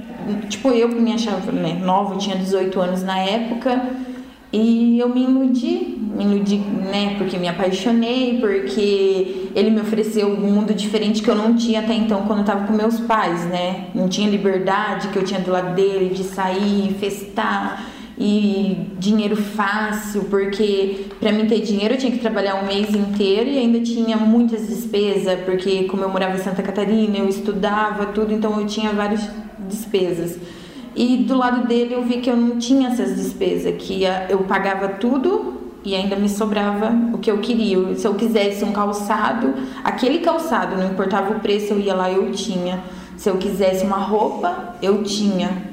tipo, 0.48 0.70
eu 0.70 0.88
que 0.88 0.96
me 0.96 1.12
achava 1.12 1.52
né, 1.52 1.78
nova, 1.84 2.16
tinha 2.16 2.38
18 2.38 2.80
anos 2.80 3.04
na 3.04 3.20
época, 3.20 3.84
e 4.54 4.98
eu 4.98 5.10
me 5.10 5.24
iludi, 5.24 6.00
me 6.00 6.24
iludi, 6.24 6.56
né, 6.56 7.16
porque 7.18 7.38
me 7.38 7.50
apaixonei, 7.50 8.38
porque 8.40 9.50
ele 9.54 9.72
me 9.72 9.82
ofereceu 9.82 10.30
um 10.30 10.40
mundo 10.40 10.74
diferente 10.74 11.22
que 11.22 11.30
eu 11.30 11.36
não 11.36 11.54
tinha 11.54 11.82
até 11.82 11.96
então 11.96 12.22
quando 12.22 12.40
eu 12.40 12.46
tava 12.46 12.66
com 12.66 12.72
meus 12.72 12.98
pais, 13.02 13.46
né? 13.48 13.88
Não 13.94 14.08
tinha 14.08 14.30
liberdade 14.30 15.10
que 15.10 15.18
eu 15.18 15.26
tinha 15.26 15.42
do 15.42 15.52
lado 15.52 15.76
dele 15.76 16.16
de 16.16 16.24
sair, 16.24 16.96
festar 16.98 17.92
e 18.18 18.88
dinheiro 19.00 19.36
fácil, 19.36 20.26
porque 20.26 21.06
para 21.20 21.32
mim 21.32 21.48
ter 21.48 21.62
dinheiro 21.62 21.96
eu 21.96 21.98
tinha 21.98 22.12
que 22.12 22.20
trabalhar 22.20 22.62
um 22.62 22.68
mês 22.68 22.94
inteiro 22.94 23.50
e 23.50 23.58
ainda 23.58 23.80
tinha 23.80 24.18
muitas 24.18 24.68
despesas, 24.68 25.40
porque 25.42 25.84
como 25.86 26.04
eu 26.04 26.10
morava 26.10 26.36
em 26.36 26.40
Santa 26.40 26.62
Catarina, 26.62 27.18
eu 27.18 27.28
estudava 27.28 28.08
tudo, 28.08 28.34
então 28.34 28.60
eu 28.60 28.68
tinha 28.68 28.92
várias 28.92 29.28
despesas. 29.68 30.38
E 30.96 31.18
do 31.18 31.38
lado 31.38 31.68
dele 31.68 31.94
eu 31.96 32.04
vi 32.04 32.18
que 32.20 32.30
eu 32.30 32.36
não 32.36 32.60
tinha 32.60 32.90
essas 32.90 33.16
despesas, 33.16 33.76
que 33.78 34.04
eu 34.30 34.40
pagava 34.40 34.90
tudo 34.90 35.62
e 35.84 35.96
ainda 35.96 36.16
me 36.16 36.30
sobrava 36.30 36.92
o 37.14 37.18
que 37.18 37.32
eu 37.32 37.40
queria. 37.40 37.96
Se 37.96 38.06
eu 38.06 38.14
quisesse 38.14 38.64
um 38.64 38.72
calçado, 38.72 39.54
aquele 39.84 40.20
calçado, 40.20 40.76
não 40.76 40.92
importava 40.92 41.34
o 41.34 41.40
preço, 41.40 41.74
eu 41.74 41.80
ia 41.80 41.96
lá 41.96 42.12
eu 42.12 42.32
tinha. 42.32 42.84
Se 43.18 43.30
eu 43.30 43.38
quisesse 43.38 43.86
uma 43.86 43.98
roupa, 43.98 44.76
eu 44.82 45.04
tinha. 45.04 45.71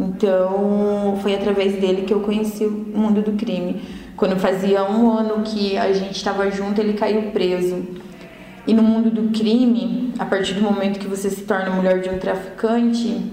Então, 0.00 1.18
foi 1.20 1.34
através 1.34 1.74
dele 1.74 2.02
que 2.02 2.14
eu 2.14 2.20
conheci 2.20 2.64
o 2.64 2.70
mundo 2.70 3.20
do 3.20 3.32
crime. 3.32 3.82
Quando 4.16 4.36
fazia 4.36 4.82
um 4.84 5.10
ano 5.10 5.42
que 5.42 5.76
a 5.76 5.92
gente 5.92 6.16
estava 6.16 6.50
junto, 6.50 6.80
ele 6.80 6.94
caiu 6.94 7.30
preso. 7.32 7.84
E 8.66 8.72
no 8.72 8.82
mundo 8.82 9.10
do 9.10 9.30
crime, 9.30 10.14
a 10.18 10.24
partir 10.24 10.54
do 10.54 10.62
momento 10.62 10.98
que 10.98 11.06
você 11.06 11.28
se 11.28 11.42
torna 11.42 11.70
mulher 11.70 12.00
de 12.00 12.08
um 12.08 12.18
traficante, 12.18 13.30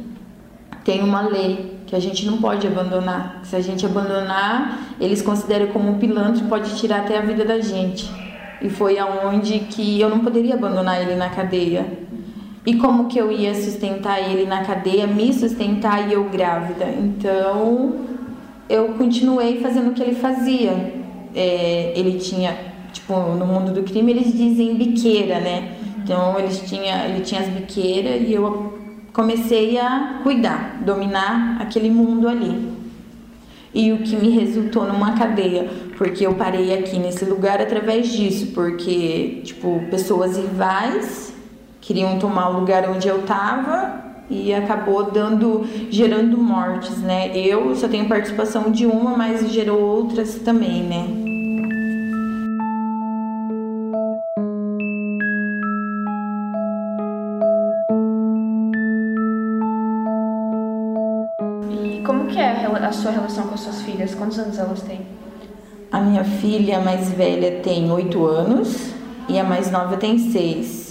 tem 0.84 1.02
uma 1.04 1.22
lei 1.22 1.78
que 1.86 1.96
a 1.96 2.00
gente 2.00 2.26
não 2.26 2.38
pode 2.38 2.68
abandonar. 2.68 3.42
Se 3.44 3.56
a 3.56 3.62
gente 3.62 3.86
abandonar, 3.86 4.96
eles 5.00 5.22
consideram 5.22 5.68
como 5.68 5.90
um 5.90 5.98
pilantra 5.98 6.44
e 6.44 6.48
pode 6.48 6.76
tirar 6.76 7.02
até 7.02 7.18
a 7.18 7.22
vida 7.22 7.46
da 7.46 7.62
gente. 7.62 8.12
E 8.62 8.70
foi 8.70 8.98
aonde 8.98 9.60
que 9.60 10.02
eu 10.02 10.10
não 10.10 10.20
poderia 10.20 10.56
abandonar 10.56 11.02
ele 11.02 11.16
na 11.16 11.30
cadeia. 11.30 11.86
E 12.68 12.76
como 12.76 13.06
que 13.06 13.18
eu 13.18 13.32
ia 13.32 13.56
sustentar 13.56 14.20
ele 14.30 14.46
na 14.46 14.62
cadeia, 14.62 15.08
me 15.08 15.32
sustentar 15.34 16.10
e 16.10 16.12
eu 16.12 16.26
grávida? 16.26 16.84
Então, 17.00 17.96
eu 18.68 18.90
continuei 18.90 19.62
fazendo 19.62 19.92
o 19.92 19.94
que 19.94 20.04
ele 20.04 20.16
fazia. 20.16 20.72
É, 21.34 21.94
ele 21.96 22.20
tinha, 22.20 22.58
tipo, 22.92 23.14
no 23.14 23.46
mundo 23.46 23.72
do 23.72 23.84
crime 23.84 24.12
eles 24.12 24.34
dizem 24.34 24.76
biqueira, 24.76 25.40
né? 25.40 25.78
Então, 26.04 26.38
eles 26.38 26.60
tinha, 26.70 27.06
ele 27.06 27.22
tinha 27.22 27.40
as 27.40 27.48
biqueiras 27.48 28.28
e 28.28 28.34
eu 28.34 28.78
comecei 29.14 29.80
a 29.80 30.20
cuidar, 30.22 30.82
dominar 30.86 31.62
aquele 31.62 31.90
mundo 31.90 32.28
ali. 32.28 32.70
E 33.74 33.94
o 33.94 34.00
que 34.00 34.18
me 34.18 34.30
resultou 34.32 34.84
numa 34.84 35.14
cadeia, 35.14 35.70
porque 35.98 36.28
eu 36.28 36.34
parei 36.36 36.78
aqui 36.78 37.00
nesse 37.00 37.24
lugar 37.24 37.62
através 37.62 38.12
disso, 38.12 38.48
porque, 38.48 39.40
tipo, 39.46 39.82
pessoas 39.90 40.36
rivais 40.36 41.37
queriam 41.88 42.20
tomar 42.20 42.50
o 42.50 42.60
lugar 42.60 42.90
onde 42.90 43.08
eu 43.08 43.24
tava 43.24 44.04
e 44.30 44.54
acabou 44.54 45.10
dando 45.10 45.66
gerando 45.90 46.38
mortes, 46.38 46.98
né? 46.98 47.32
Eu 47.34 47.74
só 47.78 47.88
tenho 47.88 48.10
participação 48.10 48.70
de 48.70 48.86
uma, 48.86 49.16
mas 49.16 49.50
gerou 49.50 49.80
outras 49.80 50.36
também, 50.36 50.84
né? 50.84 51.08
a 62.78 62.92
sua 62.94 63.12
relação 63.12 63.48
com 63.48 63.54
as 63.54 63.60
suas 63.60 63.82
filhas? 63.82 64.16
Quantos 64.16 64.40
anos 64.40 64.58
elas 64.58 64.82
têm? 64.82 65.02
A 65.92 66.00
minha 66.00 66.24
filha 66.24 66.80
mais 66.80 67.12
velha 67.12 67.60
tem 67.62 67.92
8 67.92 68.26
anos 68.26 68.94
e 69.28 69.38
a 69.38 69.44
mais 69.44 69.70
nova 69.70 69.98
tem 69.98 70.18
6. 70.18 70.87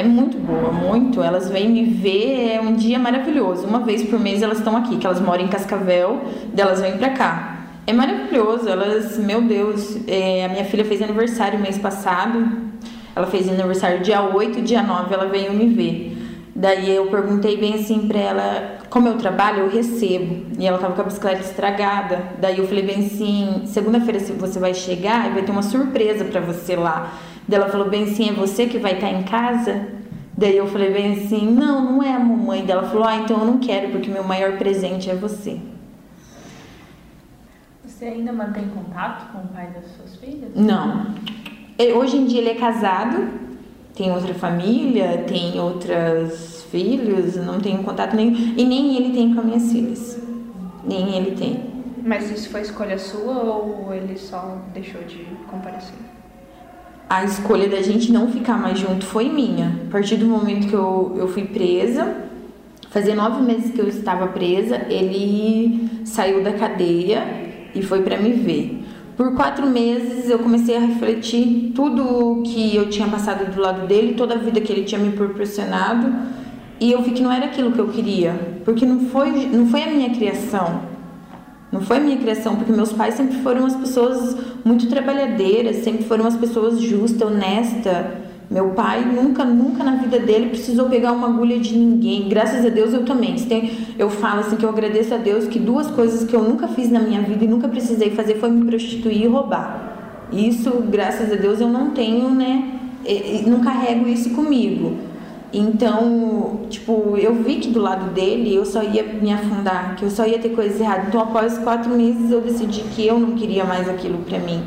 É 0.00 0.02
muito 0.02 0.38
boa, 0.38 0.72
muito. 0.72 1.22
Elas 1.22 1.50
vêm 1.50 1.68
me 1.68 1.84
ver, 1.84 2.54
é 2.54 2.58
um 2.58 2.72
dia 2.72 2.98
maravilhoso. 2.98 3.66
Uma 3.66 3.80
vez 3.80 4.02
por 4.02 4.18
mês 4.18 4.40
elas 4.40 4.56
estão 4.56 4.74
aqui, 4.74 4.96
que 4.96 5.06
elas 5.06 5.20
moram 5.20 5.44
em 5.44 5.48
Cascavel, 5.48 6.22
delas 6.54 6.80
vêm 6.80 6.96
pra 6.96 7.10
cá. 7.10 7.66
É 7.86 7.92
maravilhoso, 7.92 8.66
elas, 8.66 9.18
meu 9.18 9.42
Deus, 9.42 9.98
é, 10.08 10.46
a 10.46 10.48
minha 10.48 10.64
filha 10.64 10.86
fez 10.86 11.02
aniversário 11.02 11.58
mês 11.58 11.76
passado. 11.76 12.70
Ela 13.14 13.26
fez 13.26 13.46
aniversário 13.46 14.00
dia 14.00 14.22
8, 14.22 14.62
dia 14.62 14.82
9 14.82 15.12
ela 15.12 15.26
veio 15.26 15.52
me 15.52 15.66
ver. 15.68 16.16
Daí 16.56 16.96
eu 16.96 17.08
perguntei 17.08 17.58
bem 17.58 17.74
assim 17.74 18.08
pra 18.08 18.18
ela, 18.18 18.78
como 18.88 19.06
eu 19.06 19.18
trabalho, 19.18 19.64
eu 19.64 19.68
recebo. 19.68 20.46
E 20.58 20.66
ela 20.66 20.78
tava 20.78 20.94
com 20.94 21.02
a 21.02 21.04
bicicleta 21.04 21.42
estragada. 21.42 22.24
Daí 22.40 22.56
eu 22.56 22.66
falei 22.66 22.84
bem 22.84 23.04
assim, 23.04 23.64
segunda-feira 23.66 24.18
você 24.18 24.58
vai 24.58 24.72
chegar 24.72 25.30
e 25.30 25.34
vai 25.34 25.42
ter 25.42 25.52
uma 25.52 25.62
surpresa 25.62 26.24
para 26.24 26.40
você 26.40 26.74
lá. 26.74 27.12
Daí 27.46 27.60
ela 27.60 27.68
falou 27.68 27.88
bem 27.88 28.04
assim, 28.04 28.28
é 28.28 28.32
você 28.32 28.66
que 28.66 28.78
vai 28.78 28.94
estar 28.94 29.08
tá 29.08 29.12
em 29.12 29.22
casa? 29.24 29.88
Daí 30.36 30.56
eu 30.56 30.66
falei 30.66 30.90
bem 30.90 31.12
assim, 31.12 31.50
não, 31.50 31.92
não 31.92 32.02
é 32.02 32.14
a 32.14 32.18
mamãe. 32.18 32.64
Daí 32.64 32.76
ela 32.76 32.88
falou, 32.88 33.04
ah, 33.04 33.16
então 33.16 33.40
eu 33.40 33.44
não 33.44 33.58
quero, 33.58 33.90
porque 33.90 34.10
meu 34.10 34.24
maior 34.24 34.56
presente 34.56 35.10
é 35.10 35.14
você. 35.14 35.60
Você 37.84 38.04
ainda 38.06 38.32
mantém 38.32 38.68
contato 38.68 39.30
com 39.32 39.38
o 39.38 39.48
pai 39.48 39.68
das 39.74 39.84
suas 39.92 40.16
filhas? 40.16 40.50
Não. 40.54 41.14
Hoje 41.96 42.16
em 42.16 42.24
dia 42.24 42.40
ele 42.40 42.50
é 42.50 42.54
casado, 42.54 43.28
tem 43.94 44.10
outra 44.10 44.32
família, 44.32 45.24
tem 45.26 45.60
outras 45.60 46.62
filhos, 46.70 47.36
não 47.36 47.60
tenho 47.60 47.82
contato 47.82 48.16
nenhum. 48.16 48.54
E 48.56 48.64
nem 48.64 48.96
ele 48.96 49.12
tem 49.12 49.34
com 49.34 49.40
as 49.40 49.46
minhas 49.46 49.72
filhas. 49.72 50.18
Nem 50.84 51.16
ele 51.16 51.36
tem. 51.36 51.70
Mas 52.02 52.30
isso 52.30 52.48
foi 52.48 52.62
escolha 52.62 52.98
sua 52.98 53.34
ou 53.34 53.92
ele 53.92 54.16
só 54.16 54.58
deixou 54.72 55.02
de 55.02 55.26
comparecer? 55.50 55.94
A 57.10 57.24
escolha 57.24 57.68
da 57.68 57.82
gente 57.82 58.12
não 58.12 58.30
ficar 58.30 58.56
mais 58.56 58.78
junto 58.78 59.04
foi 59.04 59.28
minha. 59.28 59.80
A 59.88 59.90
partir 59.90 60.14
do 60.14 60.26
momento 60.26 60.68
que 60.68 60.74
eu, 60.74 61.12
eu 61.16 61.26
fui 61.26 61.42
presa, 61.42 62.06
fazia 62.88 63.16
nove 63.16 63.42
meses 63.42 63.72
que 63.72 63.80
eu 63.80 63.88
estava 63.88 64.28
presa, 64.28 64.86
ele 64.88 65.90
saiu 66.04 66.40
da 66.44 66.52
cadeia 66.52 67.24
e 67.74 67.82
foi 67.82 68.02
para 68.02 68.16
me 68.16 68.30
ver. 68.30 68.84
Por 69.16 69.34
quatro 69.34 69.66
meses 69.66 70.30
eu 70.30 70.38
comecei 70.38 70.76
a 70.76 70.80
refletir 70.80 71.72
tudo 71.74 72.44
que 72.44 72.76
eu 72.76 72.88
tinha 72.88 73.08
passado 73.08 73.52
do 73.52 73.60
lado 73.60 73.88
dele, 73.88 74.14
toda 74.14 74.36
a 74.36 74.38
vida 74.38 74.60
que 74.60 74.72
ele 74.72 74.84
tinha 74.84 75.00
me 75.00 75.10
proporcionado, 75.10 76.14
e 76.78 76.92
eu 76.92 77.02
vi 77.02 77.10
que 77.10 77.22
não 77.22 77.32
era 77.32 77.46
aquilo 77.46 77.72
que 77.72 77.80
eu 77.80 77.88
queria, 77.88 78.60
porque 78.64 78.86
não 78.86 79.00
foi, 79.06 79.30
não 79.46 79.66
foi 79.66 79.82
a 79.82 79.90
minha 79.90 80.10
criação. 80.10 80.82
Não 81.70 81.80
foi 81.80 82.00
minha 82.00 82.16
criação, 82.16 82.56
porque 82.56 82.72
meus 82.72 82.92
pais 82.92 83.14
sempre 83.14 83.38
foram 83.38 83.64
as 83.64 83.76
pessoas 83.76 84.36
muito 84.64 84.88
trabalhadeiras, 84.88 85.76
sempre 85.76 86.04
foram 86.04 86.26
as 86.26 86.36
pessoas 86.36 86.80
justas, 86.80 87.22
honestas 87.22 88.06
meu 88.50 88.70
pai 88.70 89.04
nunca, 89.04 89.44
nunca 89.44 89.84
na 89.84 89.94
vida 89.94 90.18
dele 90.18 90.48
precisou 90.48 90.88
pegar 90.88 91.12
uma 91.12 91.28
agulha 91.28 91.56
de 91.60 91.72
ninguém. 91.78 92.28
Graças 92.28 92.66
a 92.66 92.68
Deus 92.68 92.92
eu 92.92 93.04
também. 93.04 93.36
Eu 93.96 94.10
falo 94.10 94.40
assim 94.40 94.56
que 94.56 94.64
eu 94.64 94.68
agradeço 94.68 95.14
a 95.14 95.18
Deus 95.18 95.46
que 95.46 95.60
duas 95.60 95.88
coisas 95.88 96.28
que 96.28 96.34
eu 96.34 96.42
nunca 96.42 96.66
fiz 96.66 96.90
na 96.90 96.98
minha 96.98 97.22
vida 97.22 97.44
e 97.44 97.48
nunca 97.48 97.68
precisei 97.68 98.10
fazer 98.10 98.40
foi 98.40 98.50
me 98.50 98.64
prostituir 98.64 99.22
e 99.22 99.28
roubar. 99.28 100.26
Isso, 100.32 100.68
graças 100.90 101.32
a 101.32 101.36
Deus, 101.36 101.60
eu 101.60 101.68
não 101.68 101.90
tenho, 101.90 102.28
né? 102.34 102.80
Não 103.46 103.60
carrego 103.60 104.08
isso 104.08 104.30
comigo. 104.30 104.96
Então, 105.52 106.60
tipo, 106.70 107.16
eu 107.16 107.34
vi 107.34 107.56
que 107.56 107.68
do 107.70 107.80
lado 107.80 108.12
dele 108.14 108.54
eu 108.54 108.64
só 108.64 108.82
ia 108.82 109.02
me 109.02 109.32
afundar, 109.32 109.96
que 109.96 110.04
eu 110.04 110.10
só 110.10 110.24
ia 110.24 110.38
ter 110.38 110.50
coisas 110.50 110.80
erradas. 110.80 111.08
Então, 111.08 111.20
após 111.20 111.58
quatro 111.58 111.90
meses, 111.90 112.30
eu 112.30 112.40
decidi 112.40 112.82
que 112.94 113.06
eu 113.06 113.18
não 113.18 113.32
queria 113.32 113.64
mais 113.64 113.88
aquilo 113.88 114.18
pra 114.18 114.38
mim. 114.38 114.62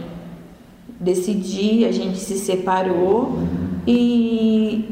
Decidi, 1.00 1.86
a 1.86 1.92
gente 1.92 2.18
se 2.18 2.38
separou 2.38 3.40
e 3.88 4.86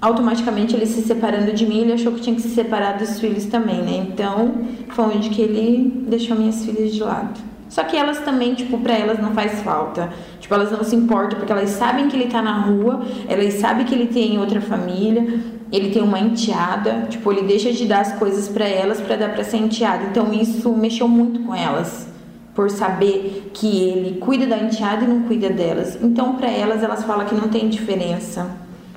automaticamente 0.00 0.74
ele 0.74 0.86
se 0.86 1.02
separando 1.02 1.52
de 1.52 1.66
mim, 1.66 1.80
ele 1.80 1.92
achou 1.92 2.12
que 2.12 2.20
tinha 2.20 2.36
que 2.36 2.42
se 2.42 2.50
separar 2.50 2.98
dos 2.98 3.18
filhos 3.18 3.46
também, 3.46 3.82
né? 3.82 4.06
Então, 4.08 4.66
foi 4.90 5.04
onde 5.04 5.30
que 5.30 5.42
ele 5.42 6.04
deixou 6.06 6.36
minhas 6.36 6.64
filhas 6.64 6.92
de 6.92 7.02
lado. 7.02 7.40
Só 7.74 7.82
que 7.82 7.96
elas 7.96 8.20
também, 8.20 8.54
tipo, 8.54 8.78
pra 8.78 8.94
elas 8.96 9.18
não 9.18 9.34
faz 9.34 9.60
falta. 9.62 10.08
Tipo, 10.38 10.54
elas 10.54 10.70
não 10.70 10.84
se 10.84 10.94
importam 10.94 11.40
porque 11.40 11.50
elas 11.50 11.70
sabem 11.70 12.06
que 12.06 12.14
ele 12.14 12.30
tá 12.30 12.40
na 12.40 12.60
rua, 12.60 13.02
elas 13.28 13.54
sabem 13.54 13.84
que 13.84 13.92
ele 13.92 14.06
tem 14.06 14.38
outra 14.38 14.60
família, 14.60 15.40
ele 15.72 15.90
tem 15.90 16.00
uma 16.00 16.20
enteada, 16.20 17.08
tipo, 17.10 17.32
ele 17.32 17.42
deixa 17.42 17.72
de 17.72 17.84
dar 17.84 18.02
as 18.02 18.12
coisas 18.12 18.48
para 18.48 18.64
elas 18.64 19.00
para 19.00 19.16
dar 19.16 19.30
para 19.30 19.40
essa 19.40 19.56
enteada. 19.56 20.04
Então, 20.04 20.32
isso 20.32 20.70
mexeu 20.70 21.08
muito 21.08 21.40
com 21.40 21.52
elas 21.52 22.06
por 22.54 22.70
saber 22.70 23.50
que 23.52 23.88
ele 23.88 24.18
cuida 24.20 24.46
da 24.46 24.56
enteada 24.56 25.04
e 25.04 25.08
não 25.08 25.22
cuida 25.22 25.50
delas. 25.50 25.98
Então, 26.00 26.36
para 26.36 26.48
elas, 26.48 26.80
elas 26.80 27.02
falam 27.02 27.26
que 27.26 27.34
não 27.34 27.48
tem 27.48 27.68
diferença. 27.68 28.52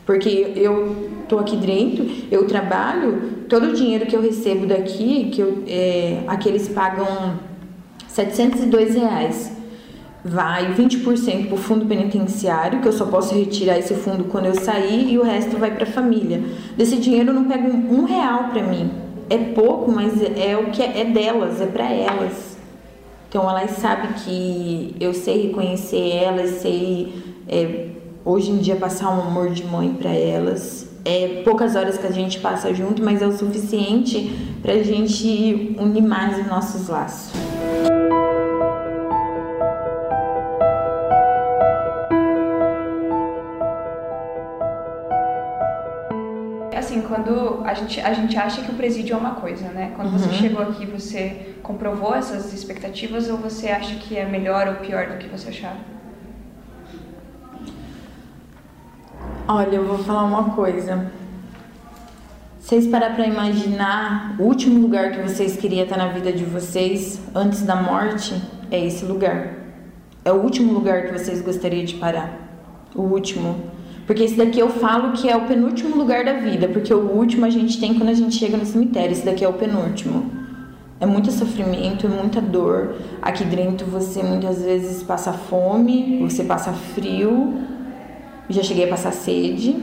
Porque 0.05 0.53
eu 0.55 1.09
tô 1.27 1.39
aqui 1.39 1.57
dentro, 1.57 2.05
eu 2.29 2.45
trabalho, 2.45 3.43
todo 3.49 3.69
o 3.69 3.73
dinheiro 3.73 4.05
que 4.05 4.15
eu 4.15 4.21
recebo 4.21 4.67
daqui, 4.67 5.31
que 5.31 5.41
eu, 5.41 5.63
é, 5.67 6.19
aqui 6.27 6.47
eles 6.47 6.67
pagam 6.69 7.46
702 8.17 8.95
reais. 8.95 9.51
Vai 10.25 10.73
20% 10.73 11.45
para 11.45 11.53
o 11.53 11.57
fundo 11.57 11.85
penitenciário, 11.85 12.81
que 12.81 12.87
eu 12.87 12.91
só 12.91 13.05
posso 13.05 13.35
retirar 13.35 13.77
esse 13.77 13.93
fundo 13.93 14.23
quando 14.25 14.47
eu 14.47 14.55
sair, 14.55 15.11
e 15.11 15.19
o 15.19 15.23
resto 15.23 15.57
vai 15.57 15.71
para 15.71 15.83
a 15.83 15.91
família. 15.91 16.41
Desse 16.75 16.97
dinheiro 16.97 17.29
eu 17.29 17.33
não 17.35 17.45
pego 17.45 17.67
um 17.67 18.05
real 18.05 18.45
para 18.45 18.63
mim. 18.63 18.89
É 19.29 19.37
pouco, 19.37 19.91
mas 19.91 20.19
é, 20.19 20.51
é 20.51 20.57
o 20.57 20.71
que 20.71 20.81
é, 20.81 21.01
é 21.01 21.05
delas, 21.05 21.61
é 21.61 21.67
para 21.67 21.91
elas. 21.91 22.57
Então 23.29 23.47
elas 23.47 23.71
sabem 23.71 24.13
que 24.13 24.95
eu 24.99 25.13
sei 25.13 25.47
reconhecer 25.47 26.15
elas, 26.15 26.61
sei 26.61 27.13
é, 27.47 27.89
hoje 28.25 28.49
em 28.49 28.57
dia 28.57 28.77
passar 28.77 29.15
um 29.15 29.21
amor 29.21 29.51
de 29.51 29.63
mãe 29.63 29.93
para 29.93 30.11
elas. 30.11 30.87
É 31.05 31.43
poucas 31.45 31.75
horas 31.75 31.97
que 31.97 32.07
a 32.07 32.11
gente 32.11 32.39
passa 32.39 32.73
junto, 32.73 33.03
mas 33.03 33.21
é 33.21 33.27
o 33.27 33.37
suficiente 33.37 34.57
para 34.61 34.73
a 34.73 34.83
gente 34.83 35.75
unir 35.79 36.01
mais 36.01 36.39
os 36.39 36.47
nossos 36.47 36.87
laços. 36.87 37.46
Quando 47.17 47.63
a 47.65 47.73
gente, 47.73 47.99
a 47.99 48.13
gente 48.13 48.37
acha 48.37 48.61
que 48.61 48.71
o 48.71 48.75
presídio 48.75 49.15
é 49.15 49.17
uma 49.17 49.35
coisa, 49.35 49.69
né? 49.69 49.91
Quando 49.95 50.11
uhum. 50.11 50.19
você 50.19 50.33
chegou 50.33 50.61
aqui, 50.61 50.85
você 50.85 51.55
comprovou 51.63 52.13
essas 52.13 52.53
expectativas 52.53 53.27
ou 53.29 53.37
você 53.37 53.69
acha 53.69 53.95
que 53.95 54.15
é 54.15 54.25
melhor 54.25 54.67
ou 54.67 54.75
pior 54.75 55.07
do 55.07 55.17
que 55.17 55.27
você 55.27 55.49
achava? 55.49 55.77
Olha, 59.47 59.75
eu 59.75 59.85
vou 59.85 59.97
falar 59.99 60.25
uma 60.25 60.55
coisa. 60.55 61.11
Vocês 62.59 62.85
parar 62.85 63.15
para 63.15 63.25
imaginar 63.25 64.35
o 64.37 64.43
último 64.43 64.79
lugar 64.79 65.11
que 65.11 65.21
vocês 65.21 65.55
queriam 65.55 65.83
estar 65.83 65.97
na 65.97 66.09
vida 66.09 66.31
de 66.31 66.43
vocês 66.43 67.19
antes 67.33 67.63
da 67.63 67.77
morte, 67.77 68.39
é 68.69 68.85
esse 68.85 69.05
lugar. 69.05 69.53
é 70.23 70.31
o 70.31 70.35
último 70.35 70.73
lugar 70.73 71.03
que 71.03 71.13
vocês 71.13 71.41
gostariam 71.41 71.85
de 71.85 71.95
parar? 71.95 72.29
O 72.93 73.01
último. 73.01 73.76
Porque 74.07 74.23
esse 74.23 74.35
daqui 74.35 74.57
eu 74.57 74.69
falo 74.69 75.11
que 75.11 75.29
é 75.29 75.35
o 75.35 75.41
penúltimo 75.41 75.97
lugar 75.97 76.23
da 76.23 76.33
vida, 76.33 76.69
porque 76.69 76.93
o 76.93 77.11
último 77.11 77.45
a 77.45 77.49
gente 77.49 77.77
tem 77.77 77.93
quando 77.93 78.07
a 78.07 78.13
gente 78.13 78.35
chega 78.35 78.55
no 78.55 78.65
cemitério, 78.65 79.11
esse 79.11 79.25
daqui 79.25 79.43
é 79.43 79.49
o 79.49 79.53
penúltimo. 79.53 80.31
É 80.99 81.05
muito 81.05 81.29
sofrimento, 81.29 82.07
é 82.07 82.09
muita 82.09 82.39
dor. 82.39 82.95
Aqui 83.21 83.43
dentro 83.43 83.85
você 83.85 84.23
muitas 84.23 84.63
vezes 84.63 85.03
passa 85.03 85.33
fome, 85.33 86.19
você 86.21 86.43
passa 86.43 86.71
frio. 86.71 87.61
Já 88.49 88.63
cheguei 88.63 88.85
a 88.85 88.87
passar 88.87 89.11
sede. 89.11 89.75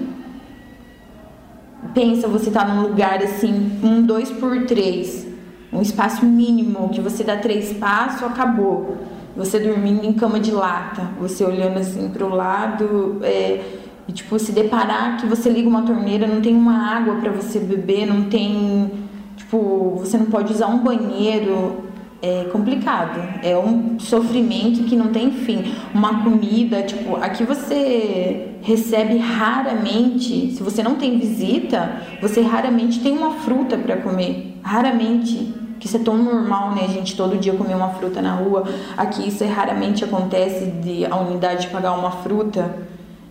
Pensa, 1.92 2.26
você 2.26 2.50
tá 2.50 2.64
num 2.64 2.80
lugar 2.80 3.22
assim, 3.22 3.78
um 3.82 4.02
dois 4.02 4.30
por 4.30 4.64
três, 4.64 5.26
um 5.70 5.82
espaço 5.82 6.24
mínimo 6.24 6.88
que 6.88 7.00
você 7.00 7.22
dá 7.22 7.36
três 7.36 7.74
passos, 7.74 8.22
acabou. 8.22 8.96
Você 9.36 9.58
dormindo 9.58 10.04
em 10.04 10.14
cama 10.14 10.40
de 10.40 10.50
lata, 10.50 11.10
você 11.20 11.44
olhando 11.44 11.78
assim 11.78 12.08
para 12.08 12.24
o 12.24 12.34
lado, 12.34 13.18
é, 13.22 13.60
e 14.08 14.12
tipo 14.12 14.38
se 14.38 14.52
deparar 14.52 15.16
que 15.18 15.26
você 15.26 15.48
liga 15.48 15.68
uma 15.68 15.82
torneira, 15.82 16.26
não 16.26 16.40
tem 16.40 16.54
uma 16.54 16.96
água 16.96 17.16
para 17.16 17.30
você 17.30 17.58
beber, 17.58 18.06
não 18.06 18.24
tem 18.24 19.04
Tipo, 19.36 19.96
você 19.98 20.16
não 20.16 20.26
pode 20.26 20.52
usar 20.52 20.66
um 20.68 20.78
banheiro. 20.78 21.84
É 22.22 22.44
complicado. 22.44 23.20
É 23.42 23.54
um 23.56 23.98
sofrimento 24.00 24.84
que 24.84 24.96
não 24.96 25.08
tem 25.08 25.30
fim. 25.30 25.74
Uma 25.94 26.24
comida, 26.24 26.82
tipo, 26.82 27.16
aqui 27.16 27.44
você 27.44 28.56
recebe 28.62 29.18
raramente, 29.18 30.52
se 30.52 30.62
você 30.62 30.82
não 30.82 30.94
tem 30.94 31.18
visita, 31.18 32.00
você 32.22 32.40
raramente 32.40 33.00
tem 33.00 33.12
uma 33.12 33.32
fruta 33.32 33.76
para 33.76 33.98
comer. 33.98 34.58
Raramente 34.62 35.52
que 35.78 35.86
isso 35.86 35.98
é 35.98 36.00
tão 36.00 36.16
normal, 36.16 36.74
né? 36.74 36.84
A 36.84 36.88
gente 36.88 37.14
todo 37.14 37.36
dia 37.36 37.52
comer 37.52 37.74
uma 37.74 37.90
fruta 37.90 38.22
na 38.22 38.34
rua. 38.34 38.64
Aqui 38.96 39.28
isso 39.28 39.44
é, 39.44 39.46
raramente 39.46 40.02
acontece 40.02 40.64
de 40.64 41.04
a 41.04 41.16
unidade 41.16 41.66
pagar 41.66 41.92
uma 41.92 42.10
fruta. 42.10 42.74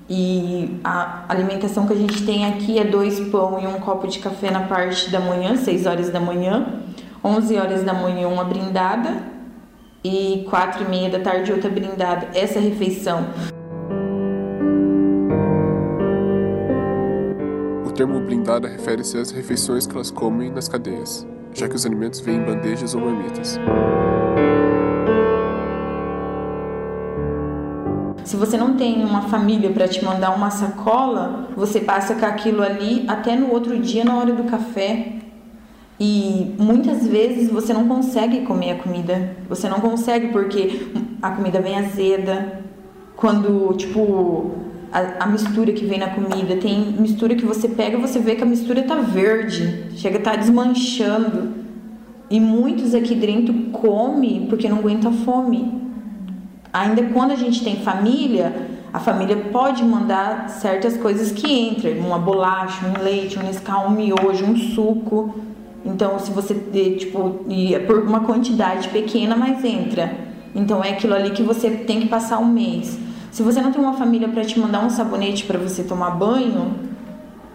E 0.10 0.80
a 0.84 1.26
alimentação 1.30 1.88
que 1.88 1.94
a 1.94 1.96
gente 1.96 2.26
tem 2.26 2.46
aqui 2.46 2.78
é 2.78 2.84
dois 2.84 3.20
pão 3.30 3.60
e 3.60 3.66
um 3.66 3.80
copo 3.80 4.08
de 4.08 4.20
café 4.20 4.52
na 4.52 4.62
parte 4.62 5.10
da 5.10 5.20
manhã, 5.20 5.56
6 5.56 5.86
horas 5.86 6.10
da 6.10 6.20
manhã, 6.20 6.82
11 7.24 7.58
horas 7.58 7.84
da 7.84 7.94
manhã 7.94 8.28
uma 8.28 8.44
brindada 8.44 9.24
e 10.04 10.46
quatro 10.50 10.84
e 10.84 10.90
meia 10.90 11.10
da 11.10 11.20
tarde 11.20 11.52
outra 11.52 11.70
brindada. 11.70 12.28
Essa 12.34 12.60
refeição. 12.60 13.26
O 17.86 17.92
termo 17.92 18.20
blindada 18.20 18.68
refere-se 18.68 19.18
às 19.18 19.32
refeições 19.32 19.88
que 19.88 19.96
elas 19.96 20.12
comem 20.12 20.52
nas 20.52 20.68
cadeias, 20.68 21.26
já 21.54 21.70
que 21.70 21.76
os 21.76 21.86
alimentos 21.86 22.20
vêm 22.20 22.38
em 22.38 22.44
bandejas 22.44 22.94
ou 22.94 23.02
marmitas. 23.02 23.58
Se 28.34 28.38
você 28.38 28.58
não 28.58 28.74
tem 28.74 29.06
uma 29.06 29.22
família 29.30 29.70
para 29.70 29.88
te 29.88 30.04
mandar 30.04 30.36
uma 30.36 30.50
sacola, 30.50 31.50
você 31.56 31.80
passa 31.80 32.16
com 32.16 32.26
aquilo 32.26 32.64
ali 32.64 33.06
até 33.08 33.36
no 33.36 33.52
outro 33.52 33.78
dia 33.78 34.04
na 34.04 34.18
hora 34.18 34.34
do 34.34 34.46
café. 34.46 35.18
E 36.00 36.56
muitas 36.58 37.08
vezes 37.08 37.52
você 37.52 37.72
não 37.72 37.88
consegue 37.88 38.42
comer 38.42 38.72
a 38.72 38.76
comida. 38.78 39.36
Você 39.48 39.70
não 39.70 39.80
consegue 39.80 40.30
porque 40.30 40.88
a 41.22 41.30
comida 41.30 41.62
vem 41.62 41.78
azeda. 41.78 42.64
Quando, 43.16 43.72
tipo, 43.76 44.50
a, 44.92 45.26
a, 45.26 45.28
mistura 45.28 45.72
que 45.72 45.86
vem 45.86 46.00
na 46.00 46.10
comida, 46.10 46.56
tem 46.56 46.92
mistura 46.98 47.36
que 47.36 47.46
você 47.46 47.70
pega, 47.70 48.00
você 48.00 48.18
vê 48.18 48.34
que 48.34 48.42
a 48.42 48.48
mistura 48.48 48.82
tá 48.82 48.96
verde, 48.96 49.92
chega 49.96 50.18
a 50.18 50.22
tá 50.24 50.36
desmanchando. 50.36 51.54
E 52.32 52.40
muitos 52.40 52.96
aqui 52.96 53.14
dentro 53.14 53.54
come 53.72 54.48
porque 54.50 54.68
não 54.68 54.80
aguenta 54.80 55.12
fome. 55.12 55.83
Ainda 56.74 57.04
quando 57.14 57.30
a 57.30 57.36
gente 57.36 57.64
tem 57.64 57.84
família, 57.84 58.68
a 58.92 58.98
família 58.98 59.38
pode 59.52 59.84
mandar 59.84 60.50
certas 60.50 60.98
coisas 60.98 61.32
que 61.32 61.48
entram, 61.48 61.92
uma 62.00 62.18
bolacha, 62.18 62.84
um 62.88 63.04
leite, 63.04 63.38
um 63.38 63.44
Nescau, 63.44 63.90
um 63.90 63.92
miojo, 63.92 64.44
um 64.44 64.58
suco. 64.58 65.36
Então, 65.86 66.18
se 66.18 66.32
você, 66.32 66.56
tipo, 66.98 67.46
é 67.72 67.78
por 67.78 68.00
uma 68.00 68.22
quantidade 68.22 68.90
pequena, 68.90 69.36
mas 69.36 69.64
entra. 69.64 70.18
Então, 70.56 70.84
é 70.84 70.94
aquilo 70.94 71.14
ali 71.14 71.30
que 71.30 71.44
você 71.44 71.70
tem 71.70 72.02
que 72.02 72.08
passar 72.08 72.40
um 72.40 72.46
mês. 72.46 72.98
Se 73.32 73.44
você 73.44 73.62
não 73.62 73.72
tem 73.72 73.80
uma 73.80 73.94
família 73.94 74.28
para 74.28 74.44
te 74.44 74.60
mandar 74.60 74.84
um 74.84 74.90
sabonete 74.90 75.46
para 75.46 75.60
você 75.60 75.84
tomar 75.84 76.12
banho, 76.12 76.74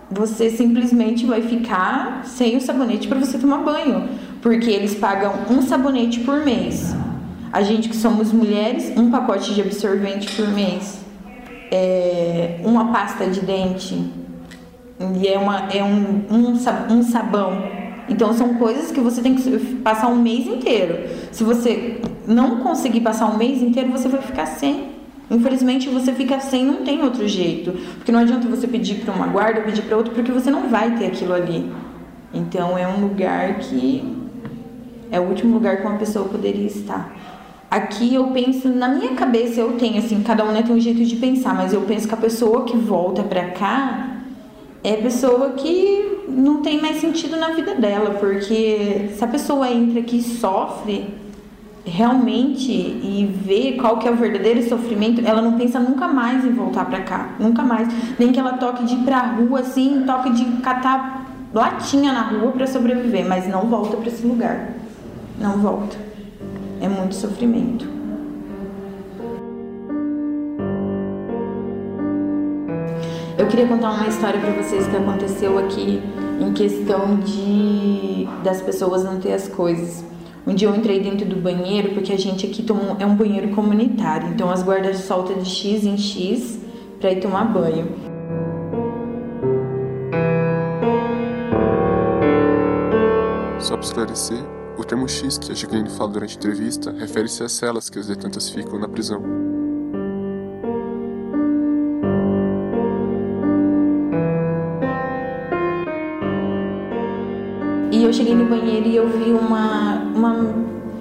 você 0.08 0.48
simplesmente 0.48 1.26
vai 1.26 1.42
ficar 1.42 2.22
sem 2.24 2.56
o 2.56 2.60
sabonete 2.60 3.08
para 3.08 3.18
você 3.18 3.36
tomar 3.36 3.58
banho, 3.58 4.08
porque 4.40 4.70
eles 4.70 4.94
pagam 4.94 5.32
um 5.50 5.60
sabonete 5.60 6.20
por 6.20 6.44
mês. 6.44 6.94
A 7.52 7.62
gente 7.62 7.88
que 7.88 7.96
somos 7.96 8.32
mulheres, 8.32 8.92
um 8.96 9.10
pacote 9.10 9.54
de 9.54 9.60
absorvente 9.60 10.30
por 10.36 10.48
mês, 10.48 11.00
é, 11.70 12.60
uma 12.62 12.92
pasta 12.92 13.26
de 13.26 13.40
dente 13.40 13.94
e 15.20 15.28
é, 15.28 15.38
uma, 15.38 15.68
é 15.72 15.82
um, 15.82 16.24
um, 16.30 16.52
um 16.90 17.02
sabão. 17.02 17.62
Então 18.08 18.32
são 18.32 18.54
coisas 18.54 18.90
que 18.90 19.00
você 19.00 19.22
tem 19.22 19.34
que 19.34 19.76
passar 19.76 20.08
um 20.08 20.16
mês 20.16 20.46
inteiro. 20.46 21.08
Se 21.30 21.44
você 21.44 22.00
não 22.26 22.60
conseguir 22.60 23.00
passar 23.00 23.26
um 23.26 23.36
mês 23.36 23.62
inteiro, 23.62 23.90
você 23.92 24.08
vai 24.08 24.20
ficar 24.20 24.46
sem. 24.46 24.98
Infelizmente 25.30 25.88
você 25.90 26.12
fica 26.12 26.40
sem, 26.40 26.64
não 26.64 26.84
tem 26.84 27.02
outro 27.02 27.28
jeito. 27.28 27.72
Porque 27.96 28.10
não 28.10 28.20
adianta 28.20 28.48
você 28.48 28.66
pedir 28.66 28.96
para 28.96 29.14
uma 29.14 29.26
guarda, 29.26 29.60
pedir 29.60 29.82
para 29.82 29.96
outro, 29.96 30.12
porque 30.12 30.32
você 30.32 30.50
não 30.50 30.68
vai 30.68 30.96
ter 30.96 31.06
aquilo 31.06 31.34
ali. 31.34 31.70
Então 32.32 32.76
é 32.76 32.88
um 32.88 33.00
lugar 33.00 33.58
que 33.58 34.16
é 35.10 35.20
o 35.20 35.24
último 35.24 35.54
lugar 35.54 35.78
que 35.78 35.86
uma 35.86 35.98
pessoa 35.98 36.28
poderia 36.28 36.66
estar. 36.66 37.14
Aqui 37.70 38.14
eu 38.14 38.28
penso, 38.28 38.66
na 38.70 38.88
minha 38.88 39.12
cabeça 39.12 39.60
eu 39.60 39.72
tenho, 39.72 39.98
assim, 39.98 40.22
cada 40.22 40.42
um 40.42 40.52
né, 40.52 40.62
tem 40.62 40.74
um 40.74 40.80
jeito 40.80 41.04
de 41.04 41.16
pensar, 41.16 41.54
mas 41.54 41.74
eu 41.74 41.82
penso 41.82 42.08
que 42.08 42.14
a 42.14 42.18
pessoa 42.18 42.64
que 42.64 42.74
volta 42.74 43.22
pra 43.22 43.50
cá 43.50 44.08
é 44.82 44.94
pessoa 44.94 45.50
que 45.50 46.24
não 46.28 46.62
tem 46.62 46.80
mais 46.80 46.98
sentido 46.98 47.36
na 47.36 47.50
vida 47.50 47.74
dela, 47.74 48.12
porque 48.18 49.10
se 49.14 49.22
a 49.22 49.26
pessoa 49.26 49.70
entra 49.70 50.00
aqui 50.00 50.16
e 50.16 50.22
sofre 50.22 51.14
realmente 51.84 52.72
e 52.72 53.30
vê 53.44 53.72
qual 53.72 53.98
que 53.98 54.08
é 54.08 54.10
o 54.10 54.16
verdadeiro 54.16 54.66
sofrimento, 54.66 55.20
ela 55.26 55.42
não 55.42 55.58
pensa 55.58 55.78
nunca 55.78 56.08
mais 56.08 56.46
em 56.46 56.52
voltar 56.52 56.86
pra 56.86 57.02
cá, 57.02 57.34
nunca 57.38 57.62
mais. 57.62 57.86
Nem 58.18 58.32
que 58.32 58.40
ela 58.40 58.54
toque 58.54 58.84
de 58.84 58.94
ir 58.94 59.04
pra 59.04 59.20
rua 59.20 59.60
assim, 59.60 60.04
toque 60.06 60.30
de 60.30 60.44
catar 60.62 61.26
latinha 61.52 62.14
na 62.14 62.22
rua 62.22 62.50
para 62.52 62.66
sobreviver, 62.66 63.28
mas 63.28 63.46
não 63.46 63.66
volta 63.66 63.98
para 63.98 64.08
esse 64.08 64.26
lugar. 64.26 64.70
Não 65.38 65.58
volta 65.58 66.07
é 66.80 66.88
muito 66.88 67.14
sofrimento. 67.14 67.86
Eu 73.36 73.46
queria 73.46 73.66
contar 73.66 73.92
uma 73.92 74.08
história 74.08 74.40
para 74.40 74.50
vocês 74.62 74.86
que 74.86 74.96
aconteceu 74.96 75.58
aqui 75.58 76.02
em 76.40 76.52
questão 76.52 77.16
de 77.16 78.26
das 78.42 78.60
pessoas 78.60 79.04
não 79.04 79.20
ter 79.20 79.32
as 79.32 79.48
coisas. 79.48 80.04
Um 80.46 80.54
dia 80.54 80.68
eu 80.68 80.74
entrei 80.74 81.00
dentro 81.00 81.26
do 81.26 81.36
banheiro 81.36 81.90
porque 81.90 82.12
a 82.12 82.18
gente 82.18 82.46
aqui 82.46 82.62
toma, 82.62 82.96
é 82.98 83.06
um 83.06 83.14
banheiro 83.14 83.48
comunitário, 83.50 84.28
então 84.28 84.50
as 84.50 84.62
guardas 84.62 84.98
soltam 85.00 85.38
de 85.38 85.48
X 85.48 85.84
em 85.84 85.98
X 85.98 86.58
para 86.98 87.12
ir 87.12 87.20
tomar 87.20 87.44
banho. 87.44 87.86
Só 93.58 93.76
para 93.76 93.84
esclarecer, 93.84 94.57
o 94.78 94.84
termo 94.84 95.08
X 95.08 95.36
que 95.38 95.50
a 95.50 95.54
Jacqueline 95.54 95.90
fala 95.90 96.12
durante 96.12 96.34
a 96.34 96.38
entrevista 96.38 96.94
refere-se 96.96 97.42
às 97.42 97.52
celas 97.52 97.90
que 97.90 97.98
as 97.98 98.06
detentas 98.06 98.48
ficam 98.48 98.78
na 98.78 98.88
prisão. 98.88 99.20
E 107.90 108.04
eu 108.04 108.12
cheguei 108.12 108.36
no 108.36 108.44
banheiro 108.44 108.86
e 108.86 108.94
eu 108.94 109.08
vi 109.08 109.32
uma, 109.32 109.96
uma 110.14 110.32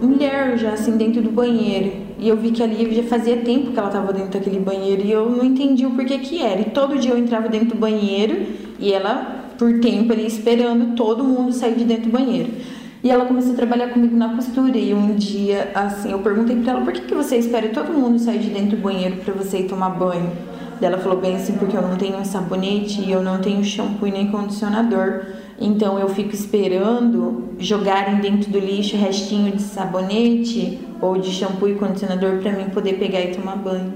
mulher 0.02 0.58
já 0.58 0.74
assim 0.74 0.98
dentro 0.98 1.22
do 1.22 1.32
banheiro. 1.32 2.08
E 2.18 2.28
eu 2.28 2.36
vi 2.36 2.50
que 2.50 2.64
ali 2.64 2.96
já 2.96 3.04
fazia 3.04 3.38
tempo 3.38 3.72
que 3.72 3.78
ela 3.78 3.90
estava 3.90 4.12
dentro 4.12 4.40
daquele 4.40 4.60
banheiro 4.60 5.04
e 5.04 5.12
eu 5.12 5.30
não 5.30 5.46
entendi 5.46 5.86
o 5.86 5.92
porquê 5.92 6.18
que 6.18 6.42
era. 6.42 6.62
E 6.62 6.72
todo 6.72 6.98
dia 6.98 7.12
eu 7.12 7.18
entrava 7.18 7.48
dentro 7.48 7.70
do 7.70 7.76
banheiro 7.76 8.36
e 8.80 8.92
ela, 8.92 9.52
por 9.56 9.80
tempo 9.80 10.12
ali, 10.14 10.26
esperando 10.26 10.96
todo 10.96 11.24
mundo 11.24 11.54
sair 11.54 11.76
de 11.76 11.86
dentro 11.86 12.06
do 12.06 12.12
banheiro. 12.12 12.50
E 13.04 13.12
ela 13.12 13.26
começou 13.26 13.54
a 13.54 13.56
trabalhar 13.56 13.90
comigo 13.90 14.16
na 14.16 14.36
costura. 14.36 14.78
E 14.78 14.94
um 14.94 15.16
dia, 15.16 15.72
assim, 15.76 16.12
eu 16.12 16.20
perguntei 16.20 16.56
pra 16.58 16.74
ela: 16.74 16.82
por 16.82 16.94
que, 16.94 17.02
que 17.02 17.14
você 17.14 17.38
espera 17.38 17.70
todo 17.70 17.94
mundo 17.94 18.20
sair 18.20 18.40
de 18.40 18.50
dentro 18.50 18.78
do 18.78 18.84
banheiro 18.84 19.18
para 19.18 19.34
você 19.34 19.60
ir 19.60 19.68
tomar 19.68 19.90
banho? 19.90 20.32
Ela 20.82 20.98
falou 20.98 21.20
bem 21.20 21.36
assim: 21.36 21.54
porque 21.54 21.76
eu 21.76 21.82
não 21.82 21.96
tenho 21.96 22.24
sabonete 22.26 23.02
e 23.02 23.12
eu 23.12 23.22
não 23.22 23.40
tenho 23.40 23.64
shampoo 23.64 24.08
nem 24.08 24.28
condicionador. 24.28 25.26
Então 25.60 25.98
eu 25.98 26.08
fico 26.10 26.34
esperando 26.36 27.56
jogarem 27.58 28.18
dentro 28.18 28.52
do 28.52 28.60
lixo 28.60 28.96
restinho 28.96 29.52
de 29.52 29.62
sabonete 29.62 30.80
ou 31.02 31.18
de 31.18 31.32
shampoo 31.32 31.68
e 31.68 31.76
condicionador 31.76 32.38
para 32.38 32.52
mim 32.52 32.70
poder 32.70 32.94
pegar 32.94 33.22
e 33.22 33.32
tomar 33.32 33.56
banho. 33.56 33.94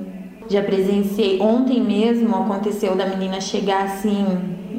Já 0.50 0.64
presenciei 0.64 1.40
ontem 1.40 1.80
mesmo 1.80 2.36
aconteceu 2.36 2.96
da 2.96 3.06
menina 3.06 3.40
chegar 3.40 3.86
assim 3.86 4.26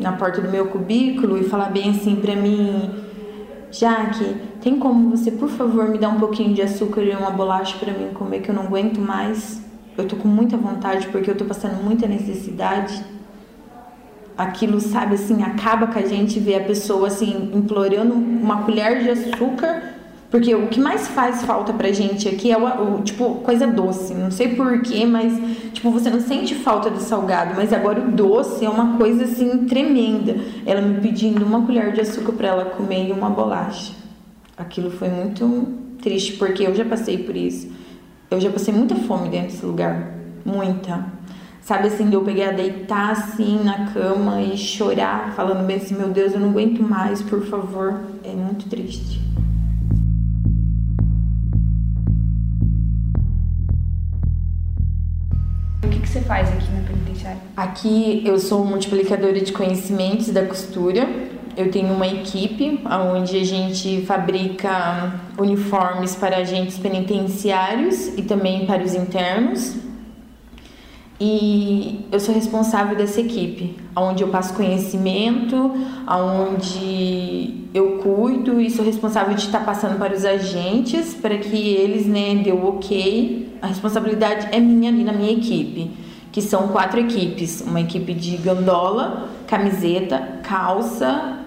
na 0.01 0.13
porta 0.13 0.41
do 0.41 0.51
meu 0.51 0.67
cubículo 0.67 1.39
e 1.39 1.45
falar 1.45 1.71
bem 1.71 1.91
assim 1.91 2.17
para 2.17 2.35
mim: 2.35 2.91
Jaque, 3.73 4.37
tem 4.61 4.79
como 4.79 5.11
você, 5.11 5.31
por 5.31 5.49
favor, 5.49 5.89
me 5.89 5.99
dar 5.99 6.11
um 6.11 6.21
pouquinho 6.21 6.55
de 6.55 6.63
açúcar 6.63 7.03
e 7.03 7.11
uma 7.11 7.31
bolacha 7.31 7.79
para 7.79 7.93
mim 7.93 8.11
comer 8.13 8.43
que 8.43 8.51
eu 8.51 8.55
não 8.55 8.65
aguento 8.65 9.01
mais? 9.01 9.63
eu 9.97 10.07
tô 10.07 10.17
com 10.17 10.29
muita 10.29 10.57
vontade 10.57 11.09
porque 11.09 11.31
eu 11.31 11.37
tô 11.37 11.45
passando 11.45 11.83
muita 11.83 12.07
necessidade. 12.07 13.05
Aquilo, 14.37 14.81
sabe, 14.81 15.15
assim, 15.15 15.43
acaba 15.43 15.87
com 15.87 15.99
a 15.99 16.07
gente 16.07 16.41
ver 16.41 16.57
a 16.57 16.65
pessoa 16.65 17.09
assim 17.09 17.51
implorando 17.55 18.15
uma 18.15 18.63
colher 18.63 19.03
de 19.03 19.11
açúcar 19.11 19.92
porque 20.33 20.55
o 20.55 20.69
que 20.69 20.81
mais 20.81 21.09
faz 21.09 21.43
falta 21.43 21.75
pra 21.75 21.93
gente 21.93 22.27
aqui 22.27 22.51
é 22.51 22.57
o, 22.57 22.95
o 22.95 23.03
tipo, 23.03 23.35
coisa 23.45 23.67
doce. 23.67 24.15
Não 24.15 24.31
sei 24.31 24.57
porquê, 24.57 25.05
mas, 25.05 25.31
tipo, 25.75 25.91
você 25.91 26.09
não 26.09 26.21
sente 26.21 26.55
falta 26.55 26.89
do 26.89 27.01
salgado. 27.01 27.53
Mas 27.55 27.71
agora 27.71 28.01
o 28.01 28.11
doce 28.11 28.65
é 28.65 28.71
uma 28.71 28.97
coisa, 28.97 29.25
assim, 29.25 29.67
tremenda. 29.67 30.35
Ela 30.65 30.81
me 30.81 31.03
pedindo 31.03 31.45
uma 31.45 31.67
colher 31.67 31.93
de 31.93 32.01
açúcar 32.01 32.33
para 32.33 32.49
ela 32.49 32.65
comer 32.65 33.11
e 33.11 33.13
uma 33.13 33.29
bolacha. 33.29 33.93
Aquilo 34.57 34.91
foi 34.91 35.11
muito 35.11 35.69
triste, 36.01 36.33
porque 36.39 36.63
eu 36.67 36.75
já 36.75 36.87
passei 36.87 37.19
por 37.19 37.37
isso. 37.37 37.71
Eu 38.31 38.41
já 38.41 38.49
passei 38.49 38.73
muita 38.73 38.95
fome 38.95 39.29
dentro 39.29 39.49
desse 39.49 39.67
lugar. 39.67 40.15
Muita. 40.47 41.13
Sabe 41.61 41.89
assim, 41.89 42.11
eu 42.11 42.23
peguei 42.23 42.49
a 42.49 42.53
deitar 42.53 43.11
assim 43.11 43.63
na 43.63 43.93
cama 43.93 44.41
e 44.41 44.57
chorar, 44.57 45.35
falando 45.37 45.67
bem 45.67 45.77
assim, 45.77 45.95
meu 45.95 46.09
Deus, 46.09 46.33
eu 46.33 46.41
não 46.41 46.49
aguento 46.49 46.83
mais, 46.83 47.21
por 47.21 47.45
favor. 47.45 48.01
É 48.25 48.33
muito 48.33 48.67
triste. 48.71 49.21
Você 56.07 56.21
faz 56.21 56.49
aqui 56.49 56.71
na 56.73 56.83
penitenciária? 56.83 57.41
Aqui 57.57 58.23
eu 58.25 58.39
sou 58.39 58.65
multiplicadora 58.65 59.41
de 59.41 59.53
conhecimentos 59.53 60.29
da 60.29 60.45
costura. 60.45 61.09
Eu 61.57 61.71
tenho 61.71 61.93
uma 61.93 62.07
equipe 62.07 62.81
onde 63.15 63.37
a 63.37 63.45
gente 63.45 64.05
fabrica 64.07 65.21
uniformes 65.39 66.15
para 66.15 66.39
agentes 66.39 66.79
penitenciários 66.79 68.09
e 68.17 68.23
também 68.23 68.67
para 68.67 68.83
os 68.83 68.95
internos. 68.95 69.77
E 71.21 72.05
eu 72.11 72.19
sou 72.19 72.35
responsável 72.35 72.97
dessa 72.97 73.21
equipe, 73.21 73.77
onde 73.95 74.25
eu 74.25 74.29
passo 74.29 74.55
conhecimento, 74.55 75.71
onde 76.09 77.69
eu 77.73 77.99
cuido 77.99 78.61
e 78.61 78.69
sou 78.69 78.85
responsável 78.85 79.35
de 79.35 79.43
estar 79.43 79.61
passando 79.61 79.99
para 79.99 80.15
os 80.15 80.25
agentes 80.25 81.15
para 81.15 81.39
que 81.39 81.57
eles 81.57 82.07
né, 82.07 82.43
o 82.53 82.67
ok. 82.67 83.52
A 83.63 83.69
responsabilidade 83.69 84.49
é 84.51 84.61
minha 84.61 84.91
ali 84.91 85.05
na 85.05 85.13
minha 85.13 85.33
equipe 85.33 85.91
que 86.33 86.41
são 86.41 86.69
quatro 86.69 86.99
equipes, 86.99 87.61
uma 87.61 87.81
equipe 87.81 88.15
de 88.15 88.39
gandola, 88.39 89.29
camiseta, 89.47 90.41
calça 90.43 91.41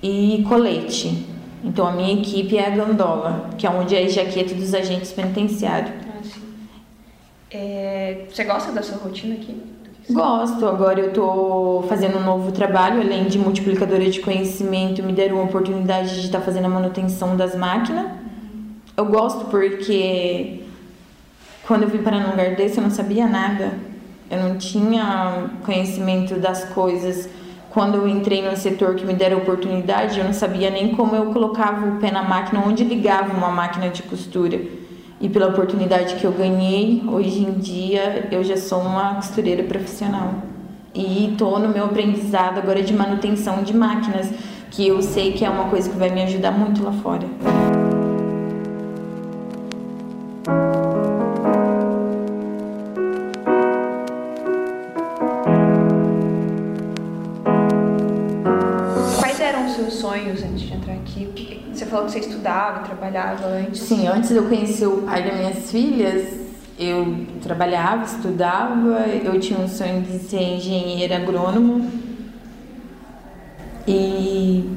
e 0.00 0.44
colete. 0.48 1.26
Então 1.64 1.86
a 1.86 1.92
minha 1.92 2.14
equipe 2.14 2.56
é 2.56 2.68
a 2.68 2.70
gandola, 2.70 3.50
que 3.58 3.66
é 3.66 3.70
onde 3.70 3.96
é 3.96 4.04
a 4.04 4.08
jaqueta 4.08 4.54
dos 4.54 4.72
agentes 4.72 5.12
penitenciários. 5.12 5.90
Ah. 5.90 6.22
É, 7.50 8.26
você 8.30 8.44
gosta 8.44 8.70
da 8.72 8.82
sua 8.82 8.98
rotina 8.98 9.34
aqui? 9.34 9.60
Gosto, 10.10 10.66
agora 10.66 11.00
eu 11.00 11.08
estou 11.08 11.82
fazendo 11.84 12.18
um 12.18 12.24
novo 12.24 12.50
trabalho, 12.52 13.00
além 13.00 13.24
de 13.24 13.38
multiplicadora 13.38 14.08
de 14.08 14.20
conhecimento, 14.20 15.02
me 15.02 15.12
deram 15.12 15.40
a 15.40 15.44
oportunidade 15.44 16.20
de 16.20 16.26
estar 16.26 16.40
fazendo 16.40 16.64
a 16.64 16.68
manutenção 16.68 17.36
das 17.36 17.54
máquinas. 17.54 18.06
Eu 18.96 19.06
gosto 19.06 19.44
porque 19.46 20.61
quando 21.72 21.84
eu 21.84 21.88
vim 21.88 22.02
para 22.02 22.18
um 22.18 22.30
lugar 22.32 22.54
desse 22.54 22.76
eu 22.76 22.82
não 22.82 22.90
sabia 22.90 23.26
nada 23.26 23.72
eu 24.30 24.38
não 24.42 24.56
tinha 24.56 25.50
conhecimento 25.62 26.36
das 26.36 26.64
coisas. 26.64 27.28
Quando 27.68 27.96
eu 27.96 28.08
entrei 28.08 28.40
no 28.40 28.56
setor 28.56 28.94
que 28.94 29.04
me 29.04 29.12
deram 29.12 29.36
oportunidade, 29.36 30.18
eu 30.18 30.24
não 30.24 30.32
sabia 30.32 30.70
nem 30.70 30.94
como 30.94 31.14
eu 31.14 31.26
colocava 31.26 31.86
o 31.86 31.96
pé 31.98 32.10
na 32.10 32.22
máquina, 32.22 32.62
onde 32.66 32.82
ligava 32.82 33.36
uma 33.36 33.50
máquina 33.50 33.90
de 33.90 34.02
costura. 34.02 34.58
E 35.20 35.28
pela 35.28 35.48
oportunidade 35.48 36.14
que 36.14 36.24
eu 36.24 36.32
ganhei, 36.32 37.02
hoje 37.06 37.42
em 37.42 37.52
dia 37.58 38.26
eu 38.32 38.42
já 38.42 38.56
sou 38.56 38.80
uma 38.80 39.16
costureira 39.16 39.64
profissional. 39.64 40.32
E 40.94 41.32
estou 41.32 41.58
no 41.58 41.68
meu 41.68 41.84
aprendizado 41.84 42.56
agora 42.56 42.82
de 42.82 42.94
manutenção 42.94 43.62
de 43.62 43.76
máquinas, 43.76 44.30
que 44.70 44.88
eu 44.88 45.02
sei 45.02 45.32
que 45.32 45.44
é 45.44 45.50
uma 45.50 45.64
coisa 45.64 45.90
que 45.90 45.96
vai 45.98 46.08
me 46.08 46.22
ajudar 46.22 46.52
muito 46.52 46.82
lá 46.82 46.92
fora. 46.92 47.26
Falou 61.92 62.06
que 62.06 62.12
você 62.12 62.20
estudava, 62.20 62.80
trabalhava 62.80 63.46
antes. 63.46 63.82
Sim, 63.82 64.08
antes 64.08 64.30
de 64.30 64.36
eu 64.36 64.48
conhecer 64.48 64.86
o 64.86 65.02
pai 65.02 65.22
das 65.22 65.36
minhas 65.36 65.70
filhas, 65.70 66.40
eu 66.78 67.26
trabalhava, 67.42 68.04
estudava, 68.04 69.04
eu 69.22 69.38
tinha 69.38 69.60
um 69.60 69.68
sonho 69.68 70.00
de 70.00 70.18
ser 70.18 70.42
engenheira 70.42 71.16
agrônomo. 71.16 71.88
E 73.86 74.70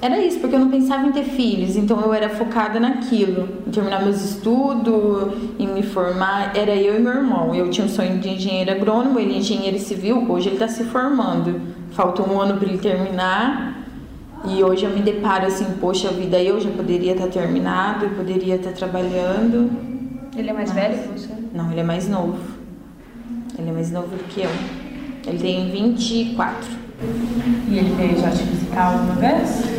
era 0.00 0.18
isso, 0.24 0.38
porque 0.40 0.56
eu 0.56 0.60
não 0.60 0.70
pensava 0.70 1.06
em 1.06 1.12
ter 1.12 1.24
filhos, 1.24 1.76
então 1.76 2.00
eu 2.00 2.12
era 2.14 2.30
focada 2.30 2.80
naquilo, 2.80 3.48
em 3.66 3.70
terminar 3.70 4.02
meus 4.02 4.24
estudos, 4.24 5.34
em 5.58 5.66
me 5.66 5.82
formar. 5.82 6.56
Era 6.56 6.74
eu 6.74 6.96
e 6.96 6.98
meu 6.98 7.12
irmão. 7.12 7.54
Eu 7.54 7.70
tinha 7.70 7.86
um 7.86 7.90
sonho 7.90 8.18
de 8.18 8.30
engenheiro 8.30 8.70
agrônomo, 8.70 9.20
ele 9.20 9.34
é 9.34 9.38
engenheiro 9.38 9.78
civil, 9.78 10.24
hoje 10.30 10.48
ele 10.48 10.56
está 10.56 10.68
se 10.68 10.84
formando. 10.84 11.60
Falta 11.90 12.22
um 12.22 12.40
ano 12.40 12.58
para 12.58 12.66
ele 12.66 12.78
terminar. 12.78 13.75
E 14.48 14.62
hoje 14.62 14.84
eu 14.84 14.90
me 14.90 15.00
deparo 15.00 15.46
assim, 15.46 15.64
poxa 15.80 16.08
vida, 16.10 16.40
eu 16.40 16.60
já 16.60 16.70
poderia 16.70 17.12
estar 17.12 17.26
terminado, 17.26 18.04
eu 18.04 18.10
poderia 18.10 18.56
estar 18.56 18.72
trabalhando. 18.72 19.70
Ele 20.36 20.50
é 20.50 20.52
mais 20.52 20.72
mas... 20.72 20.80
velho 20.80 21.02
que 21.02 21.18
você? 21.18 21.34
Não, 21.52 21.70
ele 21.70 21.80
é 21.80 21.84
mais 21.84 22.08
novo. 22.08 22.38
Ele 23.58 23.70
é 23.70 23.72
mais 23.72 23.90
novo 23.90 24.08
do 24.08 24.24
que 24.24 24.42
eu. 24.42 24.50
Ele 25.26 25.38
tem 25.38 25.70
24. 25.70 26.86
E 27.68 27.78
ele 27.78 27.94
veio 27.96 28.20
já 28.20 28.30
te 28.30 28.42
visitar 28.44 28.92
alguma 28.92 29.14
vez? 29.14 29.75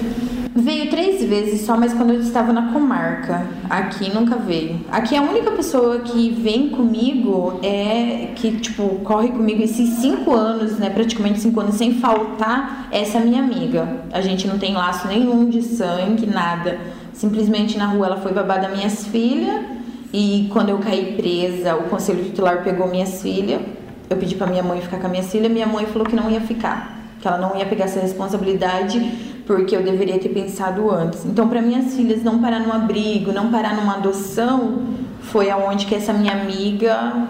Veio 0.59 0.89
três 0.89 1.23
vezes 1.23 1.67
só, 1.67 1.77
mas 1.77 1.93
quando 1.93 2.13
eu 2.13 2.19
estava 2.19 2.51
na 2.51 2.73
comarca. 2.73 3.45
Aqui 3.69 4.11
nunca 4.11 4.35
veio. 4.37 4.81
Aqui 4.91 5.15
a 5.15 5.21
única 5.21 5.51
pessoa 5.51 5.99
que 5.99 6.31
vem 6.31 6.69
comigo 6.69 7.59
é 7.61 8.31
que, 8.35 8.57
tipo, 8.57 8.95
corre 9.03 9.27
comigo 9.29 9.61
esses 9.61 9.87
cinco 9.99 10.33
anos, 10.33 10.79
né? 10.79 10.89
Praticamente 10.89 11.39
cinco 11.41 11.59
anos 11.59 11.75
sem 11.75 11.99
faltar, 11.99 12.87
essa 12.91 13.19
minha 13.19 13.39
amiga. 13.39 13.87
A 14.11 14.19
gente 14.19 14.47
não 14.47 14.57
tem 14.57 14.73
laço 14.73 15.07
nenhum 15.07 15.47
de 15.47 15.61
sangue, 15.61 16.25
nada. 16.25 16.79
Simplesmente 17.13 17.77
na 17.77 17.85
rua 17.85 18.07
ela 18.07 18.17
foi 18.17 18.33
babada 18.33 18.67
das 18.67 18.75
minhas 18.75 19.05
filhas. 19.05 19.63
E 20.11 20.49
quando 20.51 20.69
eu 20.69 20.79
caí 20.79 21.15
presa, 21.15 21.75
o 21.75 21.83
conselho 21.83 22.25
tutelar 22.25 22.63
pegou 22.63 22.87
minhas 22.87 23.21
filhas. 23.21 23.61
Eu 24.09 24.17
pedi 24.17 24.33
para 24.33 24.47
minha 24.47 24.63
mãe 24.63 24.81
ficar 24.81 24.97
com 24.97 25.05
a 25.05 25.09
minha 25.09 25.21
filha, 25.21 25.47
minha 25.47 25.67
mãe 25.67 25.85
falou 25.85 26.07
que 26.07 26.15
não 26.15 26.31
ia 26.31 26.41
ficar, 26.41 26.97
que 27.21 27.27
ela 27.27 27.37
não 27.37 27.55
ia 27.55 27.65
pegar 27.67 27.85
essa 27.85 27.99
responsabilidade 27.99 29.36
porque 29.47 29.75
eu 29.75 29.81
deveria 29.81 30.19
ter 30.19 30.29
pensado 30.29 30.91
antes. 30.91 31.25
Então, 31.25 31.47
para 31.47 31.61
minhas 31.61 31.95
filhas 31.95 32.21
não 32.21 32.39
parar 32.39 32.59
num 32.59 32.73
abrigo, 32.73 33.31
não 33.31 33.49
parar 33.49 33.75
numa 33.75 33.95
adoção, 33.95 34.83
foi 35.21 35.49
aonde 35.49 35.85
que 35.85 35.95
essa 35.95 36.11
minha 36.11 36.33
amiga 36.33 37.29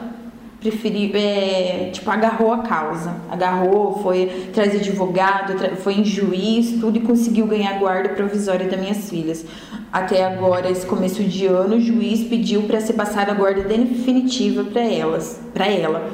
preferiu, 0.59 1.11
é, 1.13 1.91
tipo, 1.93 2.09
agarrou 2.09 2.51
a 2.51 2.59
causa, 2.59 3.15
agarrou, 3.29 3.99
foi 4.01 4.49
trazer 4.51 4.79
advogado, 4.79 5.53
foi 5.77 5.93
em 5.93 6.03
juiz, 6.03 6.79
tudo 6.79 6.97
e 6.97 7.01
conseguiu 7.01 7.45
ganhar 7.45 7.77
guarda 7.77 8.09
provisória 8.09 8.67
das 8.67 8.79
minhas 8.79 9.07
filhas. 9.07 9.45
Até 9.93 10.25
agora, 10.25 10.69
esse 10.69 10.85
começo 10.85 11.23
de 11.23 11.45
ano, 11.45 11.75
o 11.75 11.79
juiz 11.79 12.27
pediu 12.27 12.63
para 12.63 12.81
ser 12.81 12.93
passada 12.93 13.31
a 13.31 13.35
guarda 13.35 13.61
definitiva 13.61 14.63
para 14.63 14.81
elas, 14.81 15.39
para 15.53 15.67
ela. 15.67 16.11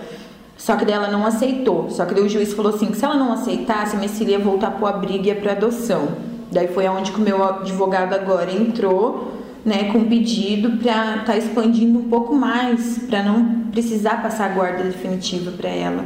Só 0.63 0.77
que 0.77 0.89
ela 0.89 1.09
não 1.09 1.25
aceitou. 1.25 1.89
Só 1.89 2.05
que 2.05 2.17
o 2.17 2.29
juiz 2.29 2.53
falou 2.53 2.73
assim: 2.73 2.87
que 2.87 2.95
se 2.95 3.03
ela 3.03 3.17
não 3.17 3.33
aceitasse, 3.33 3.97
minha 3.97 4.07
filha 4.07 4.31
ia 4.31 4.39
voltar 4.39 4.71
pro 4.71 4.87
abrigo 4.87 5.25
e 5.25 5.27
ia 5.27 5.35
pra 5.35 5.51
adoção. 5.51 6.07
Daí 6.53 6.69
foi 6.69 6.85
aonde 6.85 7.11
que 7.11 7.19
o 7.19 7.21
meu 7.21 7.43
advogado 7.43 8.13
agora 8.13 8.49
entrou, 8.49 9.33
né, 9.65 9.91
com 9.91 10.05
pedido 10.05 10.77
para 10.77 11.15
estar 11.15 11.25
tá 11.25 11.37
expandindo 11.37 11.99
um 11.99 12.07
pouco 12.07 12.33
mais, 12.33 12.97
para 12.99 13.21
não 13.23 13.63
precisar 13.71 14.21
passar 14.21 14.51
a 14.51 14.53
guarda 14.53 14.83
definitiva 14.83 15.51
para 15.51 15.67
ela. 15.67 16.05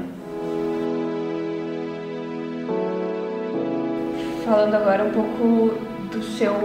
Falando 4.43 4.73
agora 4.73 5.03
um 5.03 5.11
pouco 5.11 5.77
do 6.11 6.23
seu 6.35 6.55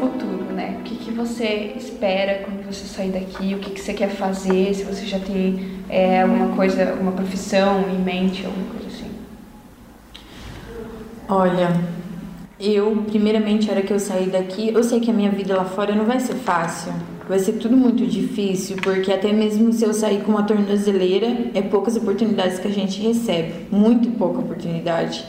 futuro, 0.00 0.50
né? 0.54 0.78
O 0.80 0.82
que, 0.84 0.96
que 0.96 1.10
você 1.10 1.74
espera 1.76 2.42
quando 2.42 2.64
você 2.64 2.86
sair 2.86 3.10
daqui? 3.10 3.54
O 3.54 3.58
que, 3.58 3.72
que 3.72 3.80
você 3.82 3.92
quer 3.92 4.08
fazer? 4.08 4.72
Se 4.72 4.84
você 4.84 5.04
já 5.04 5.18
tem 5.18 5.73
é, 5.88 6.22
alguma 6.22 6.54
coisa, 6.56 6.90
alguma 6.90 7.12
profissão 7.12 7.84
em 7.88 7.98
mente, 7.98 8.44
alguma 8.44 8.66
coisa 8.66 8.86
assim? 8.86 9.10
Olha, 11.28 11.80
eu, 12.58 13.04
primeiramente, 13.06 13.68
a 13.68 13.72
hora 13.72 13.82
que 13.82 13.92
eu 13.92 13.98
sair 13.98 14.30
daqui, 14.30 14.70
eu 14.72 14.82
sei 14.82 15.00
que 15.00 15.10
a 15.10 15.14
minha 15.14 15.30
vida 15.30 15.56
lá 15.56 15.64
fora 15.64 15.94
não 15.94 16.04
vai 16.04 16.20
ser 16.20 16.34
fácil. 16.34 16.92
Vai 17.28 17.38
ser 17.38 17.54
tudo 17.54 17.76
muito 17.76 18.06
difícil, 18.06 18.76
porque 18.82 19.10
até 19.10 19.32
mesmo 19.32 19.72
se 19.72 19.84
eu 19.84 19.94
sair 19.94 20.22
com 20.22 20.32
uma 20.32 20.42
tornozeleira, 20.42 21.50
é 21.54 21.62
poucas 21.62 21.96
oportunidades 21.96 22.58
que 22.58 22.68
a 22.68 22.70
gente 22.70 23.00
recebe. 23.00 23.66
Muito 23.70 24.10
pouca 24.12 24.40
oportunidade. 24.40 25.24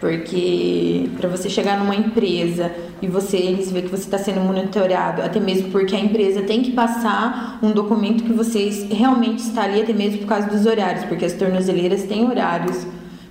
Porque 0.00 1.10
para 1.16 1.28
você 1.28 1.50
chegar 1.50 1.78
numa 1.78 1.94
empresa 1.94 2.72
e 3.02 3.08
você 3.08 3.36
eles 3.36 3.72
ver 3.72 3.82
que 3.82 3.88
você 3.88 4.04
está 4.04 4.16
sendo 4.16 4.40
monitorado, 4.40 5.22
até 5.22 5.40
mesmo 5.40 5.70
porque 5.70 5.94
a 5.94 5.98
empresa 5.98 6.42
tem 6.42 6.62
que 6.62 6.70
passar 6.70 7.58
um 7.62 7.72
documento 7.72 8.22
que 8.22 8.32
você 8.32 8.68
realmente 8.90 9.40
está 9.40 9.64
ali, 9.64 9.82
até 9.82 9.92
mesmo 9.92 10.18
por 10.18 10.28
causa 10.28 10.46
dos 10.46 10.66
horários, 10.66 11.04
porque 11.04 11.24
as 11.24 11.32
tornozeleiras 11.32 12.04
têm 12.04 12.24
horários. 12.28 12.86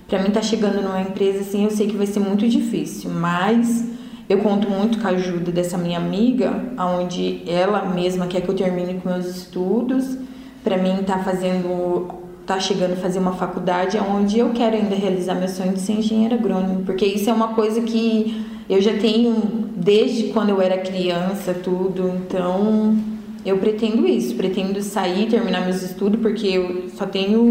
Para 0.06 0.22
mim 0.22 0.30
tá 0.30 0.42
chegando 0.42 0.82
numa 0.82 1.00
empresa 1.00 1.40
assim, 1.40 1.64
eu 1.64 1.70
sei 1.70 1.86
que 1.86 1.96
vai 1.96 2.06
ser 2.06 2.20
muito 2.20 2.46
difícil, 2.46 3.10
mas 3.10 3.86
eu 4.28 4.38
conto 4.38 4.68
muito 4.68 4.98
com 4.98 5.08
a 5.08 5.12
ajuda 5.12 5.50
dessa 5.50 5.78
minha 5.78 5.98
amiga, 5.98 6.64
onde 6.78 7.42
ela 7.46 7.86
mesma 7.86 8.26
quer 8.26 8.42
que 8.42 8.48
eu 8.48 8.54
termine 8.54 9.00
com 9.00 9.08
meus 9.08 9.24
estudos. 9.26 10.18
Para 10.62 10.76
mim 10.76 11.02
tá 11.06 11.18
fazendo 11.20 12.27
tá 12.48 12.58
chegando 12.58 12.94
a 12.94 12.96
fazer 12.96 13.18
uma 13.18 13.34
faculdade 13.34 13.98
onde 13.98 14.38
eu 14.38 14.50
quero 14.54 14.74
ainda 14.74 14.96
realizar 14.96 15.34
meu 15.34 15.48
sonho 15.48 15.74
de 15.74 15.80
ser 15.80 15.92
engenheira 15.92 16.34
agrônoma, 16.34 16.80
porque 16.86 17.04
isso 17.04 17.28
é 17.28 17.32
uma 17.32 17.48
coisa 17.48 17.82
que 17.82 18.42
eu 18.70 18.80
já 18.80 18.94
tenho 18.94 19.34
desde 19.76 20.28
quando 20.28 20.48
eu 20.48 20.60
era 20.60 20.78
criança, 20.78 21.52
tudo. 21.52 22.08
Então, 22.08 22.96
eu 23.44 23.58
pretendo 23.58 24.06
isso, 24.08 24.34
pretendo 24.34 24.80
sair, 24.80 25.28
terminar 25.28 25.60
meus 25.60 25.82
estudos, 25.82 26.18
porque 26.22 26.46
eu 26.46 26.88
só 26.96 27.04
tenho 27.04 27.42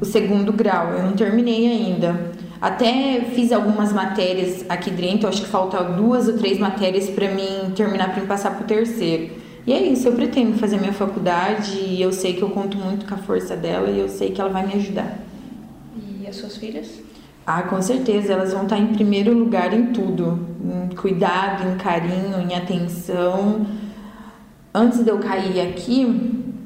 o 0.00 0.04
segundo 0.04 0.52
grau, 0.52 0.92
eu 0.92 1.02
não 1.02 1.12
terminei 1.12 1.66
ainda. 1.66 2.38
Até 2.60 3.22
fiz 3.34 3.50
algumas 3.50 3.92
matérias 3.92 4.64
aqui 4.68 4.90
dentro, 4.92 5.28
acho 5.28 5.42
que 5.42 5.48
falta 5.48 5.82
duas 5.82 6.28
ou 6.28 6.38
três 6.38 6.56
matérias 6.56 7.10
para 7.10 7.28
mim 7.32 7.72
terminar 7.74 8.14
para 8.14 8.24
passar 8.26 8.52
para 8.52 8.62
o 8.62 8.66
terceiro. 8.66 9.37
E 9.68 9.72
é 9.74 9.82
isso, 9.82 10.08
eu 10.08 10.12
pretendo 10.14 10.56
fazer 10.56 10.80
minha 10.80 10.94
faculdade 10.94 11.78
e 11.78 12.00
eu 12.00 12.10
sei 12.10 12.32
que 12.32 12.40
eu 12.40 12.48
conto 12.48 12.78
muito 12.78 13.04
com 13.04 13.14
a 13.14 13.18
força 13.18 13.54
dela 13.54 13.90
e 13.90 14.00
eu 14.00 14.08
sei 14.08 14.30
que 14.30 14.40
ela 14.40 14.48
vai 14.48 14.66
me 14.66 14.72
ajudar. 14.72 15.18
E 16.18 16.26
as 16.26 16.36
suas 16.36 16.56
filhas? 16.56 16.88
Ah, 17.46 17.62
com 17.64 17.82
certeza, 17.82 18.32
elas 18.32 18.54
vão 18.54 18.62
estar 18.62 18.78
em 18.78 18.86
primeiro 18.86 19.36
lugar 19.36 19.74
em 19.74 19.92
tudo, 19.92 20.40
em 20.64 20.96
cuidado, 20.96 21.68
em 21.68 21.76
carinho, 21.76 22.40
em 22.40 22.54
atenção. 22.54 23.66
Antes 24.74 25.04
de 25.04 25.10
eu 25.10 25.18
cair 25.18 25.60
aqui, 25.60 26.56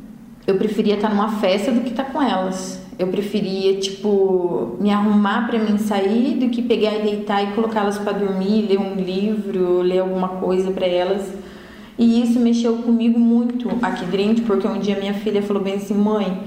eu 0.47 0.57
preferia 0.57 0.95
estar 0.95 1.09
numa 1.09 1.41
festa 1.41 1.73
do 1.73 1.81
que 1.81 1.91
estar 1.91 2.05
com 2.05 2.23
elas. 2.23 2.81
Eu 2.97 3.09
preferia, 3.09 3.81
tipo, 3.81 4.77
me 4.79 4.93
arrumar 4.93 5.49
para 5.49 5.59
mim 5.59 5.77
sair 5.77 6.37
do 6.37 6.49
que 6.51 6.63
pegar 6.63 6.95
e 6.95 7.03
deitar 7.03 7.43
e 7.43 7.53
colocá-las 7.55 7.99
para 7.99 8.13
dormir, 8.13 8.69
ler 8.69 8.79
um 8.79 8.95
livro, 8.95 9.81
ler 9.81 9.99
alguma 9.99 10.29
coisa 10.29 10.71
para 10.71 10.87
elas 10.87 11.42
e 12.03 12.21
isso 12.21 12.41
mexeu 12.41 12.79
comigo 12.79 13.17
muito 13.17 13.69
aqui 13.81 14.05
dentro, 14.07 14.43
porque 14.45 14.67
um 14.67 14.81
dia 14.81 14.99
minha 14.99 15.15
filha 15.15 15.41
falou 15.41 15.63
bem 15.63 15.75
assim: 15.75 15.95
mãe, 15.95 16.43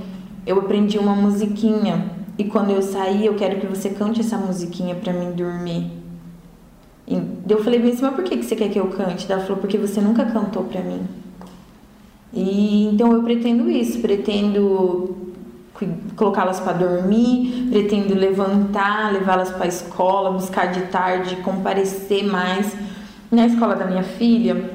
eu 0.45 0.59
aprendi 0.59 0.99
uma 0.99 1.15
musiquinha 1.15 2.11
e 2.37 2.43
quando 2.43 2.71
eu 2.71 2.81
sair 2.81 3.25
eu 3.25 3.35
quero 3.35 3.61
que 3.61 3.65
você 3.65 3.89
cante 3.91 4.19
essa 4.19 4.37
musiquinha 4.37 4.95
para 4.95 5.13
mim 5.13 5.31
dormir. 5.31 5.89
E 7.07 7.21
eu 7.47 7.63
falei 7.63 7.79
bem 7.79 7.93
assim: 7.93 8.01
mas 8.01 8.15
por 8.15 8.25
que 8.25 8.35
você 8.35 8.53
quer 8.53 8.69
que 8.69 8.77
eu 8.77 8.87
cante? 8.87 9.31
Ela 9.31 9.41
falou: 9.43 9.57
porque 9.57 9.77
você 9.77 10.01
nunca 10.01 10.25
cantou 10.25 10.63
para 10.63 10.81
mim. 10.81 11.03
E 12.33 12.87
então 12.87 13.13
eu 13.13 13.23
pretendo 13.23 13.71
isso, 13.71 13.99
pretendo 14.01 15.15
colocá-las 16.17 16.59
para 16.59 16.73
dormir, 16.73 17.69
pretendo 17.69 18.13
levantar, 18.13 19.13
levá-las 19.13 19.51
para 19.51 19.63
a 19.63 19.67
escola, 19.69 20.31
buscar 20.31 20.65
de 20.65 20.81
tarde, 20.87 21.37
comparecer 21.37 22.25
mais. 22.25 22.75
Na 23.31 23.47
escola 23.47 23.75
da 23.75 23.85
minha 23.85 24.03
filha, 24.03 24.74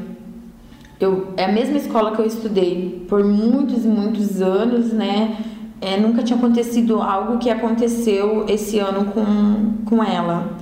eu, 1.00 1.28
é 1.38 1.46
a 1.46 1.52
mesma 1.52 1.78
escola 1.78 2.14
que 2.14 2.20
eu 2.20 2.26
estudei 2.26 3.06
por 3.08 3.24
muitos 3.24 3.86
e 3.86 3.88
muitos 3.88 4.42
anos, 4.42 4.92
né? 4.92 5.38
É, 5.80 5.98
nunca 5.98 6.22
tinha 6.22 6.38
acontecido 6.38 7.00
algo 7.00 7.38
que 7.38 7.48
aconteceu 7.48 8.44
esse 8.46 8.78
ano 8.78 9.06
com, 9.06 9.84
com 9.86 10.04
ela. 10.04 10.58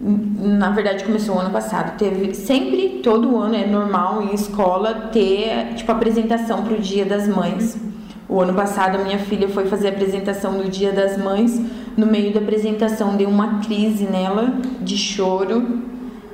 Na 0.00 0.70
verdade, 0.70 1.04
começou 1.04 1.36
o 1.36 1.38
ano 1.38 1.50
passado. 1.50 1.96
Teve 1.96 2.34
sempre, 2.34 3.00
todo 3.04 3.36
ano, 3.36 3.54
é 3.54 3.66
normal 3.66 4.20
em 4.22 4.34
escola 4.34 5.10
ter 5.12 5.74
tipo 5.76 5.92
apresentação 5.92 6.64
para 6.64 6.74
o 6.74 6.80
Dia 6.80 7.04
das 7.04 7.28
Mães. 7.28 7.80
O 8.28 8.40
ano 8.40 8.54
passado, 8.54 8.96
a 8.96 9.04
minha 9.04 9.18
filha 9.18 9.48
foi 9.48 9.66
fazer 9.66 9.88
a 9.88 9.90
apresentação 9.90 10.58
do 10.58 10.68
Dia 10.68 10.92
das 10.92 11.16
Mães. 11.16 11.60
No 11.96 12.04
meio 12.04 12.34
da 12.34 12.40
apresentação, 12.40 13.16
deu 13.16 13.28
uma 13.28 13.60
crise 13.60 14.04
nela 14.04 14.54
de 14.80 14.96
choro 14.96 15.82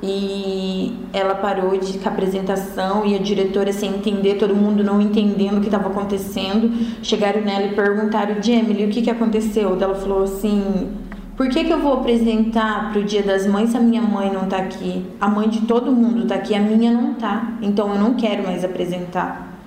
e 0.07 0.93
ela 1.15 1.35
parou 1.35 1.79
de 1.79 1.99
com 1.99 2.09
a 2.09 2.13
apresentação 2.13 3.07
e 3.07 3.15
a 3.15 3.19
diretora 3.19 3.73
sem 3.73 3.89
entender, 3.89 4.35
todo 4.35 4.55
mundo 4.55 4.85
não 4.85 5.01
entendendo 5.01 5.57
o 5.57 5.61
que 5.61 5.67
estava 5.67 5.89
acontecendo. 5.89 6.71
Chegaram 7.03 7.41
nela 7.41 7.67
e 7.67 7.75
perguntaram, 7.75 8.35
Jamie, 8.43 8.85
o 8.85 8.91
que, 8.91 9.01
que 9.01 9.11
aconteceu? 9.11 9.79
Ela 9.81 9.95
falou 9.95 10.25
assim, 10.25 10.93
por 11.39 11.49
que, 11.49 11.65
que 11.65 11.73
eu 11.73 11.81
vou 11.81 11.95
apresentar 11.95 12.93
para 12.93 13.01
o 13.01 13.05
Dia 13.05 13.23
das 13.23 13.47
Mães 13.47 13.71
se 13.71 13.77
a 13.79 13.81
minha 13.81 14.03
mãe 14.03 14.31
não 14.31 14.45
está 14.45 14.59
aqui? 14.59 15.07
A 15.19 15.27
mãe 15.27 15.49
de 15.49 15.63
todo 15.63 15.91
mundo 15.91 16.25
está 16.25 16.35
aqui, 16.35 16.55
a 16.55 16.61
minha 16.61 16.93
não 16.93 17.13
está. 17.13 17.55
Então 17.63 17.93
eu 17.95 17.99
não 17.99 18.15
quero 18.15 18.43
mais 18.43 18.63
apresentar. 18.63 19.59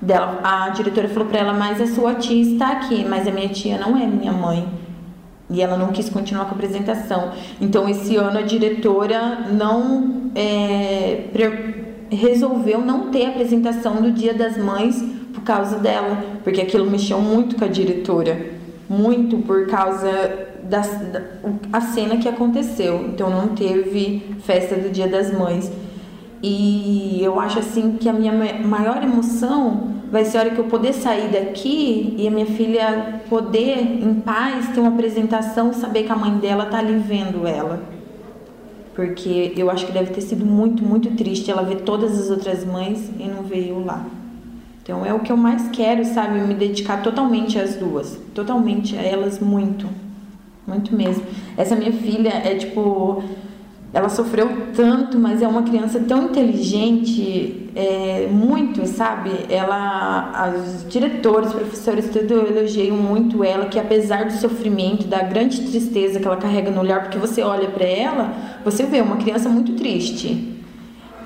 Dela, 0.00 0.40
a 0.42 0.70
diretora 0.70 1.08
falou 1.08 1.28
para 1.28 1.40
ela, 1.40 1.52
mas 1.52 1.78
a 1.82 1.86
sua 1.86 2.14
tia 2.14 2.40
está 2.40 2.72
aqui, 2.72 3.04
mas 3.04 3.28
a 3.28 3.30
minha 3.30 3.48
tia 3.50 3.78
não 3.78 3.94
é 3.94 4.06
minha 4.06 4.32
mãe. 4.32 4.66
E 5.50 5.60
ela 5.60 5.76
não 5.76 5.88
quis 5.88 6.08
continuar 6.08 6.44
com 6.44 6.52
a 6.52 6.54
apresentação. 6.54 7.32
Então, 7.60 7.88
esse 7.88 8.16
ano, 8.16 8.38
a 8.38 8.42
diretora 8.42 9.48
não 9.52 10.30
é, 10.34 11.24
resolveu 12.10 12.80
não 12.80 13.10
ter 13.10 13.26
a 13.26 13.28
apresentação 13.30 13.96
do 13.96 14.12
Dia 14.12 14.32
das 14.32 14.56
Mães 14.56 15.02
por 15.32 15.42
causa 15.42 15.78
dela, 15.78 16.22
porque 16.44 16.60
aquilo 16.60 16.88
mexeu 16.88 17.20
muito 17.20 17.56
com 17.56 17.64
a 17.64 17.68
diretora, 17.68 18.38
muito 18.88 19.38
por 19.38 19.66
causa 19.66 20.10
da, 20.62 20.80
da 20.80 21.22
a 21.72 21.80
cena 21.80 22.16
que 22.16 22.28
aconteceu. 22.28 23.06
Então, 23.08 23.28
não 23.28 23.48
teve 23.48 24.36
festa 24.42 24.76
do 24.76 24.88
Dia 24.88 25.08
das 25.08 25.32
Mães. 25.36 25.70
E 26.42 27.20
eu 27.22 27.38
acho 27.38 27.58
assim 27.58 27.96
que 28.00 28.08
a 28.08 28.12
minha 28.12 28.32
maior 28.32 29.02
emoção 29.02 29.99
vai 30.10 30.24
ser 30.24 30.38
a 30.38 30.40
hora 30.40 30.50
que 30.50 30.58
eu 30.58 30.64
poder 30.64 30.92
sair 30.92 31.28
daqui 31.28 32.14
e 32.18 32.26
a 32.26 32.30
minha 32.30 32.46
filha 32.46 33.20
poder, 33.28 33.78
em 33.78 34.14
paz, 34.14 34.68
ter 34.68 34.80
uma 34.80 34.90
apresentação, 34.90 35.72
saber 35.72 36.02
que 36.02 36.12
a 36.12 36.16
mãe 36.16 36.32
dela 36.38 36.66
tá 36.66 36.78
ali 36.78 36.98
vendo 36.98 37.46
ela. 37.46 37.82
Porque 38.94 39.52
eu 39.56 39.70
acho 39.70 39.86
que 39.86 39.92
deve 39.92 40.12
ter 40.12 40.20
sido 40.20 40.44
muito, 40.44 40.82
muito 40.82 41.10
triste 41.12 41.50
ela 41.50 41.62
ver 41.62 41.82
todas 41.82 42.18
as 42.18 42.28
outras 42.28 42.64
mães 42.64 43.10
e 43.18 43.24
não 43.24 43.42
ver 43.42 43.68
eu 43.70 43.84
lá. 43.84 44.04
Então 44.82 45.06
é 45.06 45.14
o 45.14 45.20
que 45.20 45.30
eu 45.30 45.36
mais 45.36 45.68
quero, 45.68 46.04
sabe? 46.04 46.40
Me 46.40 46.54
dedicar 46.54 47.02
totalmente 47.02 47.58
às 47.58 47.76
duas. 47.76 48.18
Totalmente 48.34 48.96
a 48.96 49.02
elas, 49.02 49.38
muito. 49.38 49.86
Muito 50.66 50.94
mesmo. 50.94 51.22
Essa 51.56 51.76
minha 51.76 51.92
filha 51.92 52.30
é 52.30 52.56
tipo 52.56 53.22
ela 53.92 54.08
sofreu 54.08 54.48
tanto, 54.74 55.18
mas 55.18 55.42
é 55.42 55.48
uma 55.48 55.64
criança 55.64 55.98
tão 55.98 56.26
inteligente, 56.26 57.68
é, 57.74 58.28
muito, 58.30 58.86
sabe? 58.86 59.30
Ela, 59.48 60.54
os 60.56 60.88
diretores, 60.88 61.52
professores, 61.52 62.08
tudo 62.08 62.34
elogiam 62.34 62.96
muito 62.96 63.42
ela, 63.42 63.66
que 63.66 63.80
apesar 63.80 64.26
do 64.26 64.32
sofrimento, 64.32 65.08
da 65.08 65.22
grande 65.22 65.60
tristeza 65.62 66.20
que 66.20 66.26
ela 66.26 66.36
carrega 66.36 66.70
no 66.70 66.80
olhar, 66.80 67.02
porque 67.02 67.18
você 67.18 67.42
olha 67.42 67.68
para 67.68 67.84
ela, 67.84 68.32
você 68.64 68.84
vê 68.84 69.00
uma 69.00 69.16
criança 69.16 69.48
muito 69.48 69.72
triste. 69.72 70.56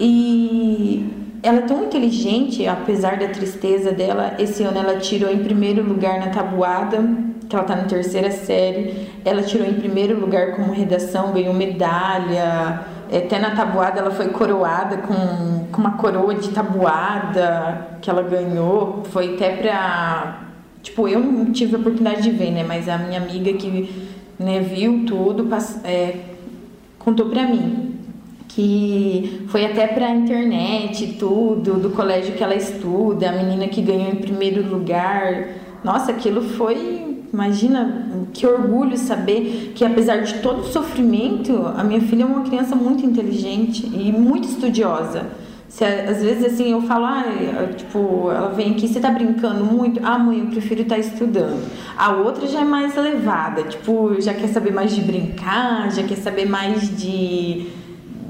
E 0.00 1.06
ela 1.42 1.58
é 1.58 1.62
tão 1.62 1.84
inteligente, 1.84 2.66
apesar 2.66 3.18
da 3.18 3.28
tristeza 3.28 3.92
dela. 3.92 4.36
Esse 4.38 4.62
ano 4.62 4.78
ela 4.78 4.98
tirou 4.98 5.30
em 5.30 5.44
primeiro 5.44 5.86
lugar 5.86 6.18
na 6.18 6.30
tabuada 6.30 7.04
que 7.54 7.56
ela 7.56 7.62
está 7.62 7.76
na 7.76 7.84
terceira 7.84 8.30
série. 8.30 9.08
Ela 9.24 9.42
tirou 9.42 9.66
em 9.66 9.74
primeiro 9.74 10.18
lugar 10.18 10.56
como 10.56 10.72
redação, 10.72 11.32
ganhou 11.32 11.54
medalha. 11.54 12.80
Até 13.14 13.38
na 13.38 13.52
tabuada 13.54 14.00
ela 14.00 14.10
foi 14.10 14.28
coroada 14.28 14.98
com, 14.98 15.66
com 15.70 15.80
uma 15.80 15.92
coroa 15.92 16.34
de 16.34 16.48
tabuada 16.48 17.98
que 18.00 18.10
ela 18.10 18.22
ganhou. 18.22 19.02
Foi 19.10 19.34
até 19.34 19.56
pra. 19.56 20.40
Tipo, 20.82 21.08
eu 21.08 21.20
não 21.20 21.52
tive 21.52 21.76
a 21.76 21.78
oportunidade 21.78 22.22
de 22.22 22.30
ver, 22.30 22.50
né? 22.50 22.64
Mas 22.66 22.88
a 22.88 22.98
minha 22.98 23.20
amiga 23.20 23.52
que 23.54 24.12
né, 24.38 24.60
viu 24.60 25.04
tudo 25.06 25.48
é, 25.84 26.16
contou 26.98 27.26
pra 27.26 27.44
mim 27.44 27.92
que 28.48 29.46
foi 29.48 29.66
até 29.66 29.88
pra 29.88 30.10
internet 30.10 31.16
tudo, 31.18 31.74
do 31.74 31.90
colégio 31.90 32.34
que 32.34 32.42
ela 32.42 32.54
estuda, 32.54 33.30
a 33.30 33.32
menina 33.32 33.66
que 33.66 33.82
ganhou 33.82 34.08
em 34.08 34.14
primeiro 34.14 34.64
lugar. 34.68 35.48
Nossa, 35.82 36.12
aquilo 36.12 36.40
foi 36.40 37.13
Imagina 37.34 38.06
que 38.32 38.46
orgulho 38.46 38.96
saber 38.96 39.72
que, 39.74 39.84
apesar 39.84 40.18
de 40.18 40.34
todo 40.34 40.60
o 40.60 40.66
sofrimento, 40.66 41.66
a 41.76 41.82
minha 41.82 42.00
filha 42.00 42.22
é 42.22 42.26
uma 42.26 42.44
criança 42.44 42.76
muito 42.76 43.04
inteligente 43.04 43.84
e 43.92 44.12
muito 44.12 44.46
estudiosa. 44.46 45.26
Se, 45.68 45.84
às 45.84 46.22
vezes 46.22 46.44
assim 46.44 46.70
eu 46.70 46.82
falo, 46.82 47.06
ah, 47.06 47.24
tipo, 47.76 48.30
ela 48.30 48.50
vem 48.50 48.70
aqui, 48.70 48.86
você 48.86 49.00
tá 49.00 49.10
brincando 49.10 49.64
muito? 49.64 49.98
Ah, 50.04 50.16
mãe, 50.16 50.38
eu 50.38 50.46
prefiro 50.46 50.82
estar 50.82 50.94
tá 50.94 51.00
estudando. 51.00 51.60
A 51.98 52.12
outra 52.12 52.46
já 52.46 52.60
é 52.60 52.64
mais 52.64 52.96
elevada, 52.96 53.64
tipo, 53.64 54.14
já 54.20 54.32
quer 54.32 54.46
saber 54.46 54.72
mais 54.72 54.94
de 54.94 55.00
brincar, 55.00 55.90
já 55.90 56.04
quer 56.04 56.18
saber 56.18 56.48
mais 56.48 56.96
de. 56.96 57.66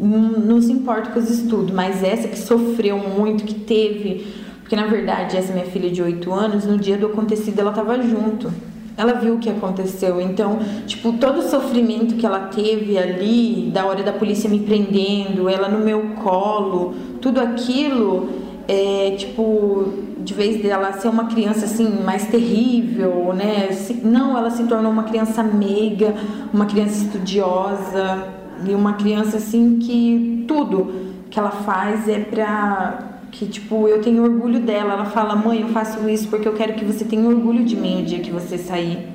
Não, 0.01 0.63
se 0.63 0.73
importa 0.73 1.11
com 1.11 1.19
os 1.19 1.29
estudos, 1.29 1.75
mas 1.75 2.03
essa 2.03 2.27
que 2.27 2.39
sofreu 2.39 2.97
muito, 2.97 3.45
que 3.45 3.55
teve. 3.55 4.27
Porque 4.61 4.75
na 4.75 4.87
verdade, 4.87 5.37
essa 5.37 5.53
minha 5.53 5.67
filha 5.67 5.91
de 5.91 6.01
8 6.01 6.33
anos, 6.33 6.65
no 6.65 6.79
dia 6.79 6.97
do 6.97 7.09
acontecido, 7.09 7.61
ela 7.61 7.71
tava 7.71 8.01
junto 8.01 8.51
Ela 8.97 9.15
viu 9.15 9.35
o 9.35 9.39
que 9.39 9.51
aconteceu. 9.51 10.21
Então, 10.21 10.59
tipo, 10.87 11.15
todo 11.15 11.39
o 11.39 11.43
sofrimento 11.43 12.15
que 12.15 12.25
ela 12.25 12.41
teve 12.41 12.97
ali, 12.97 13.71
da 13.73 13.85
hora 13.85 14.03
da 14.03 14.13
polícia 14.13 14.49
me 14.49 14.61
prendendo, 14.61 15.49
ela 15.49 15.69
no 15.69 15.85
meu 15.85 16.01
colo, 16.23 16.95
tudo 17.21 17.41
aquilo, 17.41 18.29
é, 18.69 19.15
tipo, 19.19 19.93
de 20.19 20.33
vez 20.33 20.63
dela 20.63 20.93
ser 20.93 21.09
uma 21.09 21.27
criança 21.27 21.65
assim 21.67 22.03
mais 22.03 22.27
terrível, 22.27 23.33
né? 23.35 23.69
Não, 24.03 24.37
ela 24.37 24.51
se 24.51 24.65
tornou 24.65 24.91
uma 24.91 25.05
criança 25.05 25.43
meiga, 25.43 26.15
uma 26.53 26.67
criança 26.67 27.05
estudiosa 27.05 28.29
e 28.67 28.75
uma 28.75 28.95
criança 28.95 29.37
assim 29.37 29.79
que 29.79 30.45
tudo 30.49 31.15
que 31.29 31.39
ela 31.39 31.51
faz 31.51 32.09
é 32.09 32.21
pra 32.21 33.14
que 33.35 33.47
tipo 33.47 33.89
eu 33.89 34.01
tenho 34.01 34.23
orgulho 34.23 34.61
dela. 34.61 34.95
Ela 34.95 35.07
fala: 35.07 35.35
"Mãe, 35.35 35.61
eu 35.61 35.69
faço 35.69 36.09
isso 36.09 36.29
porque 36.29 36.47
eu 36.47 36.55
quero 36.55 36.75
que 36.75 36.85
você 36.85 37.05
tenha 37.05 37.29
orgulho 37.29 37.65
de 37.65 37.77
mim 37.77 38.03
o 38.03 38.05
dia 38.05 38.21
que 38.21 38.31
você 38.31 38.57
sair". 38.57 39.09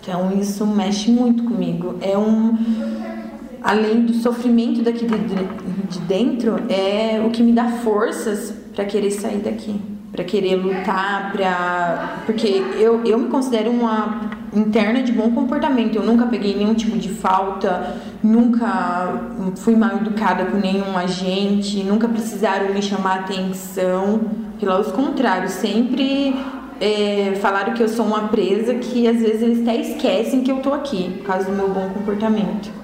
Então 0.00 0.32
isso 0.38 0.66
mexe 0.66 1.10
muito 1.10 1.44
comigo. 1.44 1.96
É 2.00 2.16
um 2.16 2.56
além 3.62 4.02
do 4.04 4.14
sofrimento 4.14 4.82
daqui 4.82 5.06
de, 5.06 5.16
de 5.88 5.98
dentro, 6.00 6.56
é 6.68 7.22
o 7.26 7.30
que 7.30 7.42
me 7.42 7.52
dá 7.52 7.66
forças 7.78 8.52
para 8.74 8.84
querer 8.84 9.10
sair 9.10 9.38
daqui, 9.38 9.80
para 10.14 10.22
querer 10.22 10.54
lutar, 10.54 11.32
para 11.32 12.22
porque 12.24 12.62
eu, 12.78 13.04
eu 13.04 13.18
me 13.18 13.28
considero 13.28 13.68
uma 13.68 14.30
interna 14.54 15.02
de 15.02 15.10
bom 15.10 15.32
comportamento. 15.32 15.96
Eu 15.96 16.04
nunca 16.04 16.24
peguei 16.26 16.56
nenhum 16.56 16.72
tipo 16.72 16.96
de 16.96 17.08
falta, 17.08 17.96
nunca 18.22 19.20
fui 19.56 19.74
mal 19.74 19.96
educada 19.96 20.44
com 20.44 20.56
nenhum 20.56 20.96
agente, 20.96 21.82
nunca 21.82 22.06
precisaram 22.06 22.72
me 22.72 22.80
chamar 22.80 23.20
atenção. 23.20 24.20
Pelo 24.60 24.84
contrário, 24.92 25.48
sempre 25.48 26.36
é, 26.80 27.34
falaram 27.40 27.74
que 27.74 27.82
eu 27.82 27.88
sou 27.88 28.06
uma 28.06 28.28
presa 28.28 28.74
que 28.74 29.08
às 29.08 29.16
vezes 29.16 29.42
eles 29.42 29.62
até 29.62 29.80
esquecem 29.80 30.42
que 30.42 30.52
eu 30.52 30.58
tô 30.58 30.72
aqui, 30.72 31.10
por 31.18 31.26
causa 31.26 31.46
do 31.46 31.52
meu 31.56 31.68
bom 31.70 31.90
comportamento. 31.90 32.83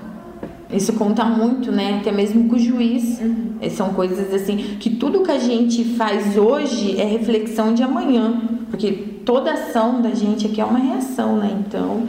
Isso 0.72 0.92
conta 0.92 1.24
muito, 1.24 1.72
né? 1.72 1.98
Até 2.00 2.12
mesmo 2.12 2.48
com 2.48 2.56
o 2.56 2.58
juiz. 2.58 3.20
Uhum. 3.20 3.58
São 3.70 3.92
coisas 3.92 4.32
assim 4.32 4.56
que 4.78 4.90
tudo 4.90 5.22
que 5.22 5.30
a 5.30 5.38
gente 5.38 5.84
faz 5.96 6.36
hoje 6.36 7.00
é 7.00 7.04
reflexão 7.04 7.74
de 7.74 7.82
amanhã. 7.82 8.40
Porque 8.70 8.92
toda 9.24 9.52
ação 9.52 10.00
da 10.00 10.10
gente 10.10 10.46
aqui 10.46 10.60
é 10.60 10.64
uma 10.64 10.78
reação, 10.78 11.36
né? 11.36 11.56
Então, 11.66 12.08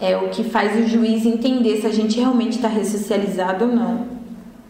é 0.00 0.16
o 0.16 0.28
que 0.28 0.44
faz 0.44 0.84
o 0.84 0.88
juiz 0.88 1.26
entender 1.26 1.80
se 1.80 1.86
a 1.86 1.92
gente 1.92 2.18
realmente 2.18 2.56
está 2.56 2.68
ressocializado 2.68 3.64
ou 3.64 3.72
não. 3.74 4.06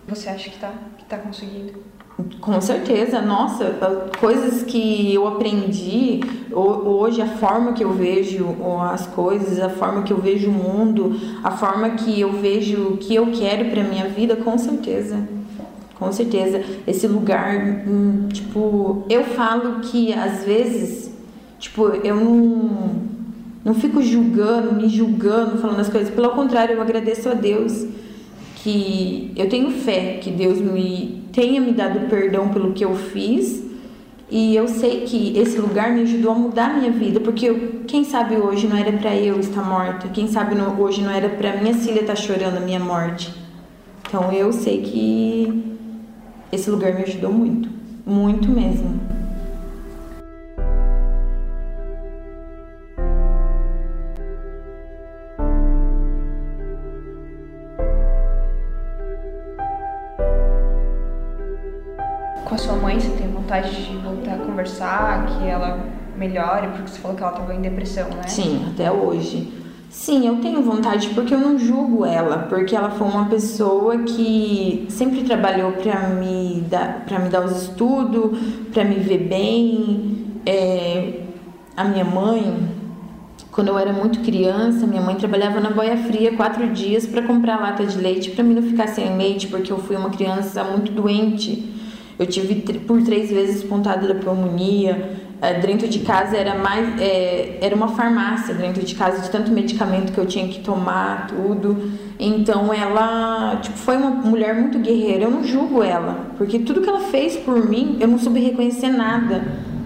Você 0.08 0.28
acha 0.28 0.48
que 0.48 0.56
está 0.56 0.72
que 0.96 1.04
tá 1.04 1.18
conseguindo? 1.18 1.74
Com 2.40 2.60
certeza, 2.62 3.20
nossa, 3.20 3.76
coisas 4.18 4.62
que 4.62 5.12
eu 5.12 5.28
aprendi 5.28 6.20
hoje, 6.50 7.20
a 7.20 7.26
forma 7.26 7.74
que 7.74 7.84
eu 7.84 7.92
vejo 7.92 8.56
as 8.90 9.06
coisas, 9.06 9.60
a 9.60 9.68
forma 9.68 10.02
que 10.02 10.14
eu 10.14 10.16
vejo 10.16 10.48
o 10.48 10.52
mundo, 10.52 11.14
a 11.44 11.50
forma 11.50 11.90
que 11.90 12.18
eu 12.18 12.32
vejo 12.32 12.94
o 12.94 12.96
que 12.96 13.14
eu 13.14 13.32
quero 13.32 13.66
para 13.66 13.84
minha 13.84 14.08
vida, 14.08 14.34
com 14.36 14.56
certeza. 14.56 15.28
Com 15.98 16.10
certeza, 16.10 16.62
esse 16.86 17.06
lugar, 17.06 17.84
hum, 17.86 18.28
tipo, 18.32 19.04
eu 19.10 19.24
falo 19.24 19.80
que 19.80 20.12
às 20.14 20.44
vezes, 20.44 21.10
tipo, 21.58 21.86
eu 21.88 22.16
não, 22.16 22.96
não 23.62 23.74
fico 23.74 24.02
julgando, 24.02 24.74
me 24.74 24.88
julgando, 24.88 25.58
falando 25.58 25.80
as 25.80 25.88
coisas, 25.88 26.14
pelo 26.14 26.30
contrário, 26.30 26.76
eu 26.76 26.82
agradeço 26.82 27.28
a 27.28 27.34
Deus 27.34 27.86
que 28.56 29.32
eu 29.36 29.48
tenho 29.48 29.70
fé 29.70 30.18
que 30.20 30.30
Deus 30.30 30.58
me 30.58 31.15
tenha 31.36 31.60
me 31.60 31.72
dado 31.72 32.08
perdão 32.08 32.48
pelo 32.48 32.72
que 32.72 32.82
eu 32.82 32.94
fiz 32.94 33.62
e 34.30 34.56
eu 34.56 34.66
sei 34.66 35.02
que 35.02 35.38
esse 35.38 35.58
lugar 35.58 35.92
me 35.92 36.00
ajudou 36.00 36.32
a 36.32 36.34
mudar 36.34 36.70
a 36.70 36.74
minha 36.78 36.90
vida, 36.90 37.20
porque 37.20 37.46
eu, 37.46 37.82
quem 37.86 38.04
sabe 38.04 38.36
hoje 38.36 38.66
não 38.66 38.74
era 38.74 38.90
para 38.90 39.14
eu 39.14 39.38
estar 39.38 39.62
morta, 39.62 40.08
quem 40.08 40.26
sabe 40.26 40.54
não, 40.54 40.80
hoje 40.80 41.02
não 41.02 41.10
era 41.10 41.28
para 41.28 41.58
minha 41.58 41.74
filha 41.74 42.00
estar 42.00 42.16
chorando 42.16 42.56
a 42.56 42.60
minha 42.60 42.80
morte. 42.80 43.32
Então 44.08 44.32
eu 44.32 44.50
sei 44.50 44.80
que 44.80 45.76
esse 46.50 46.70
lugar 46.70 46.94
me 46.94 47.02
ajudou 47.02 47.30
muito, 47.30 47.68
muito 48.06 48.48
mesmo. 48.48 48.98
Conversar, 64.66 65.26
que 65.26 65.46
ela 65.46 65.78
melhore, 66.18 66.68
porque 66.68 66.90
você 66.90 66.98
falou 66.98 67.16
que 67.16 67.22
ela 67.22 67.32
estava 67.32 67.54
em 67.54 67.60
depressão, 67.60 68.08
né? 68.08 68.26
Sim, 68.26 68.66
até 68.72 68.90
hoje. 68.90 69.52
Sim, 69.88 70.26
eu 70.26 70.36
tenho 70.36 70.60
vontade 70.62 71.10
porque 71.10 71.32
eu 71.32 71.38
não 71.38 71.58
julgo 71.58 72.04
ela, 72.04 72.38
porque 72.48 72.74
ela 72.74 72.90
foi 72.90 73.06
uma 73.06 73.26
pessoa 73.26 73.98
que 73.98 74.86
sempre 74.90 75.22
trabalhou 75.22 75.72
para 75.72 76.08
me 76.08 76.64
dar, 76.68 77.04
para 77.06 77.18
me 77.18 77.28
dar 77.28 77.44
os 77.44 77.62
estudos, 77.62 78.38
para 78.72 78.84
me 78.84 78.96
ver 78.96 79.18
bem. 79.28 80.26
É, 80.44 81.20
a 81.76 81.84
minha 81.84 82.04
mãe, 82.04 82.68
quando 83.50 83.68
eu 83.68 83.78
era 83.78 83.92
muito 83.92 84.20
criança, 84.20 84.86
minha 84.86 85.00
mãe 85.00 85.14
trabalhava 85.14 85.60
na 85.60 85.70
boia 85.70 85.96
fria 85.96 86.34
quatro 86.36 86.68
dias 86.68 87.06
para 87.06 87.22
comprar 87.22 87.60
lata 87.60 87.84
de 87.86 87.96
leite 87.96 88.30
para 88.30 88.44
mim 88.44 88.54
não 88.54 88.62
ficar 88.62 88.88
sem 88.88 89.16
leite, 89.16 89.46
porque 89.46 89.72
eu 89.72 89.78
fui 89.78 89.96
uma 89.96 90.10
criança 90.10 90.62
muito 90.64 90.92
doente. 90.92 91.75
Eu 92.18 92.26
tive 92.26 92.54
por 92.86 93.02
três 93.02 93.30
vezes 93.30 93.62
pontada 93.62 94.08
da 94.08 94.14
pneumonia. 94.14 95.26
É, 95.40 95.60
dentro 95.60 95.86
de 95.86 95.98
casa 95.98 96.34
era 96.34 96.54
mais 96.54 96.98
é, 96.98 97.58
era 97.60 97.76
uma 97.76 97.88
farmácia 97.88 98.54
dentro 98.54 98.82
de 98.82 98.94
casa 98.94 99.20
de 99.20 99.30
tanto 99.30 99.50
medicamento 99.50 100.10
que 100.10 100.18
eu 100.18 100.24
tinha 100.24 100.48
que 100.48 100.60
tomar 100.60 101.26
tudo. 101.26 101.76
Então 102.18 102.72
ela 102.72 103.56
tipo 103.56 103.76
foi 103.76 103.98
uma 103.98 104.08
mulher 104.08 104.54
muito 104.54 104.78
guerreira. 104.78 105.24
Eu 105.24 105.30
não 105.30 105.44
julgo 105.44 105.82
ela 105.82 106.30
porque 106.38 106.58
tudo 106.60 106.80
que 106.80 106.88
ela 106.88 107.00
fez 107.00 107.36
por 107.36 107.68
mim 107.68 107.98
eu 108.00 108.08
não 108.08 108.18
soube 108.18 108.40
reconhecer 108.40 108.88
nada 108.88 109.44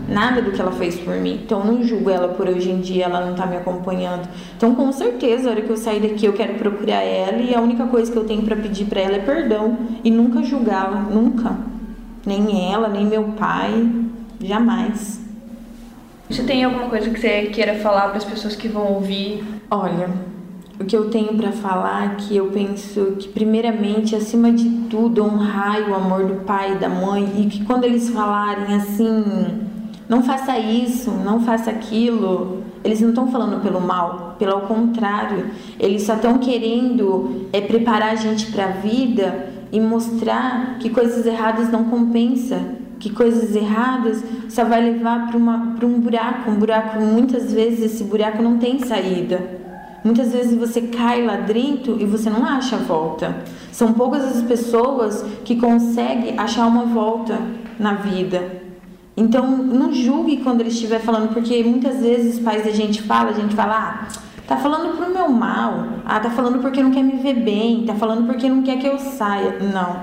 nada 0.08 0.42
do 0.42 0.52
que 0.52 0.60
ela 0.60 0.72
fez 0.72 0.94
por 1.00 1.16
mim. 1.16 1.40
Então 1.44 1.64
não 1.64 1.82
julgo 1.82 2.10
ela 2.10 2.28
por 2.28 2.48
hoje 2.48 2.70
em 2.70 2.80
dia 2.80 3.06
ela 3.06 3.26
não 3.26 3.34
tá 3.34 3.44
me 3.44 3.56
acompanhando. 3.56 4.28
Então 4.56 4.72
com 4.76 4.92
certeza 4.92 5.48
a 5.48 5.52
hora 5.52 5.62
que 5.62 5.70
eu 5.70 5.76
sair 5.76 6.00
daqui 6.00 6.26
eu 6.26 6.32
quero 6.32 6.54
procurar 6.54 7.02
ela 7.02 7.38
e 7.38 7.52
a 7.52 7.60
única 7.60 7.86
coisa 7.88 8.10
que 8.10 8.16
eu 8.16 8.24
tenho 8.24 8.42
para 8.42 8.54
pedir 8.54 8.84
para 8.84 9.00
ela 9.00 9.16
é 9.16 9.20
perdão 9.20 9.76
e 10.04 10.12
nunca 10.12 10.44
julgá-la 10.44 11.00
nunca 11.00 11.69
nem 12.30 12.72
ela, 12.72 12.86
nem 12.86 13.04
meu 13.04 13.24
pai, 13.36 13.90
jamais. 14.40 15.20
Você 16.28 16.44
tem 16.44 16.62
alguma 16.62 16.88
coisa 16.88 17.10
que 17.10 17.18
você 17.18 17.46
queira 17.46 17.74
falar 17.80 18.08
para 18.08 18.18
as 18.18 18.24
pessoas 18.24 18.54
que 18.54 18.68
vão 18.68 18.94
ouvir? 18.94 19.42
Olha, 19.68 20.08
o 20.78 20.84
que 20.84 20.96
eu 20.96 21.10
tenho 21.10 21.36
para 21.36 21.50
falar 21.50 22.12
é 22.12 22.14
que 22.16 22.36
eu 22.36 22.46
penso 22.46 23.16
que 23.18 23.28
primeiramente, 23.28 24.14
acima 24.14 24.52
de 24.52 24.70
tudo, 24.88 25.24
honrar 25.24 25.90
o 25.90 25.94
amor 25.94 26.24
do 26.26 26.44
pai 26.44 26.74
e 26.74 26.78
da 26.78 26.88
mãe 26.88 27.28
e 27.36 27.46
que 27.46 27.64
quando 27.64 27.84
eles 27.84 28.10
falarem 28.10 28.76
assim, 28.76 29.24
não 30.08 30.22
faça 30.22 30.56
isso, 30.56 31.10
não 31.10 31.40
faça 31.40 31.70
aquilo, 31.70 32.62
eles 32.84 33.00
não 33.00 33.08
estão 33.08 33.30
falando 33.30 33.60
pelo 33.60 33.80
mal, 33.80 34.36
pelo 34.38 34.60
contrário, 34.62 35.50
eles 35.78 36.04
só 36.04 36.14
estão 36.14 36.38
querendo 36.38 37.48
é 37.52 37.60
preparar 37.60 38.12
a 38.12 38.14
gente 38.14 38.52
para 38.52 38.66
a 38.66 38.68
vida 38.68 39.59
e 39.72 39.80
mostrar 39.80 40.78
que 40.78 40.90
coisas 40.90 41.26
erradas 41.26 41.70
não 41.70 41.84
compensa, 41.84 42.60
que 42.98 43.10
coisas 43.10 43.54
erradas 43.54 44.22
só 44.48 44.64
vai 44.64 44.82
levar 44.82 45.30
para 45.30 45.86
um 45.86 46.00
buraco, 46.00 46.50
um 46.50 46.56
buraco 46.56 47.00
muitas 47.00 47.52
vezes 47.52 47.92
esse 47.92 48.04
buraco 48.04 48.42
não 48.42 48.58
tem 48.58 48.78
saída. 48.80 49.60
Muitas 50.02 50.32
vezes 50.32 50.58
você 50.58 50.82
cai 50.82 51.24
lá 51.24 51.36
dentro 51.36 52.00
e 52.00 52.06
você 52.06 52.30
não 52.30 52.44
acha 52.44 52.76
a 52.76 52.78
volta. 52.78 53.36
São 53.70 53.92
poucas 53.92 54.24
as 54.24 54.42
pessoas 54.42 55.22
que 55.44 55.56
conseguem 55.56 56.38
achar 56.38 56.66
uma 56.66 56.84
volta 56.84 57.38
na 57.78 57.94
vida. 57.94 58.60
Então, 59.16 59.46
não 59.46 59.92
julgue 59.92 60.38
quando 60.38 60.60
ele 60.60 60.70
estiver 60.70 61.00
falando, 61.00 61.34
porque 61.34 61.62
muitas 61.62 62.00
vezes 62.00 62.36
os 62.36 62.40
pais 62.40 62.64
da 62.64 62.70
gente 62.70 63.02
fala, 63.02 63.30
a 63.30 63.34
gente 63.34 63.54
fala, 63.54 63.76
ah, 63.76 64.08
Tá 64.50 64.56
falando 64.56 64.96
pro 64.96 65.14
meu 65.14 65.28
mal. 65.28 65.86
Ah, 66.04 66.18
tá 66.18 66.28
falando 66.28 66.60
porque 66.60 66.82
não 66.82 66.90
quer 66.90 67.04
me 67.04 67.22
ver 67.22 67.34
bem. 67.34 67.86
Tá 67.86 67.94
falando 67.94 68.26
porque 68.26 68.48
não 68.48 68.64
quer 68.64 68.80
que 68.80 68.86
eu 68.88 68.98
saia. 68.98 69.60
Não. 69.60 70.02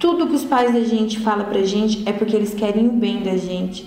Tudo 0.00 0.26
que 0.26 0.34
os 0.34 0.44
pais 0.44 0.74
da 0.74 0.80
gente 0.80 1.20
falam 1.20 1.46
pra 1.46 1.62
gente 1.62 2.02
é 2.04 2.12
porque 2.12 2.34
eles 2.34 2.52
querem 2.54 2.88
o 2.88 2.92
bem 2.92 3.22
da 3.22 3.36
gente. 3.36 3.86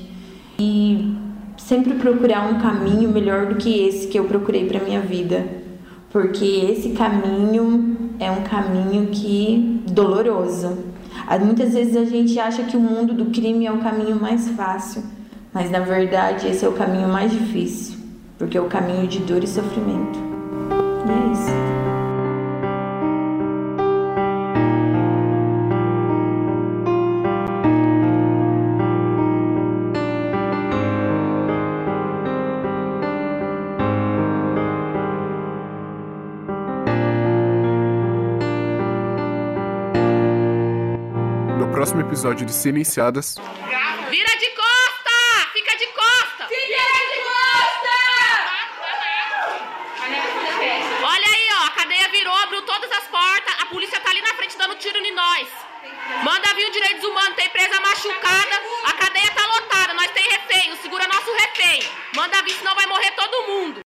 E 0.57 1.13
sempre 1.57 1.95
procurar 1.95 2.49
um 2.49 2.57
caminho 2.57 3.09
melhor 3.09 3.47
do 3.47 3.55
que 3.55 3.85
esse 3.85 4.07
que 4.07 4.17
eu 4.17 4.23
procurei 4.23 4.65
para 4.65 4.79
minha 4.79 5.01
vida. 5.01 5.45
Porque 6.09 6.45
esse 6.45 6.91
caminho 6.91 8.13
é 8.17 8.31
um 8.31 8.43
caminho 8.43 9.07
que 9.07 9.83
doloroso. 9.91 10.85
Muitas 11.41 11.73
vezes 11.73 11.97
a 11.97 12.05
gente 12.05 12.39
acha 12.39 12.63
que 12.63 12.77
o 12.77 12.79
mundo 12.79 13.13
do 13.13 13.25
crime 13.25 13.65
é 13.65 13.73
o 13.73 13.79
caminho 13.79 14.17
mais 14.17 14.47
fácil, 14.51 15.03
mas 15.53 15.69
na 15.69 15.81
verdade 15.81 16.47
esse 16.47 16.63
é 16.63 16.69
o 16.69 16.71
caminho 16.71 17.09
mais 17.09 17.29
difícil 17.29 17.96
porque 18.37 18.57
é 18.57 18.61
o 18.61 18.67
caminho 18.67 19.07
de 19.07 19.19
dor 19.19 19.43
e 19.43 19.47
sofrimento. 19.47 20.19
E 21.07 21.11
é 21.11 21.31
isso. 21.33 21.51
No 41.57 41.67
próximo 41.69 42.01
episódio 42.01 42.45
de 42.45 42.53
Silenciadas. 42.53 43.35
Vira 44.09 44.37
de 44.39 44.46
tiro 54.87 55.05
em 55.05 55.13
nós. 55.13 55.47
Manda 56.23 56.53
vir 56.53 56.67
o 56.67 56.71
direitos 56.71 57.03
humanos, 57.03 57.35
tem 57.35 57.49
presa 57.49 57.79
machucada, 57.81 58.61
a 58.85 58.93
cadeia 58.93 59.31
tá 59.31 59.45
lotada, 59.45 59.93
nós 59.93 60.11
tem 60.11 60.23
refém, 60.29 60.75
segura 60.77 61.07
nosso 61.07 61.31
refém. 61.33 61.83
Manda 62.15 62.41
vir, 62.43 62.53
senão 62.53 62.73
vai 62.75 62.85
morrer 62.85 63.11
todo 63.11 63.47
mundo. 63.47 63.81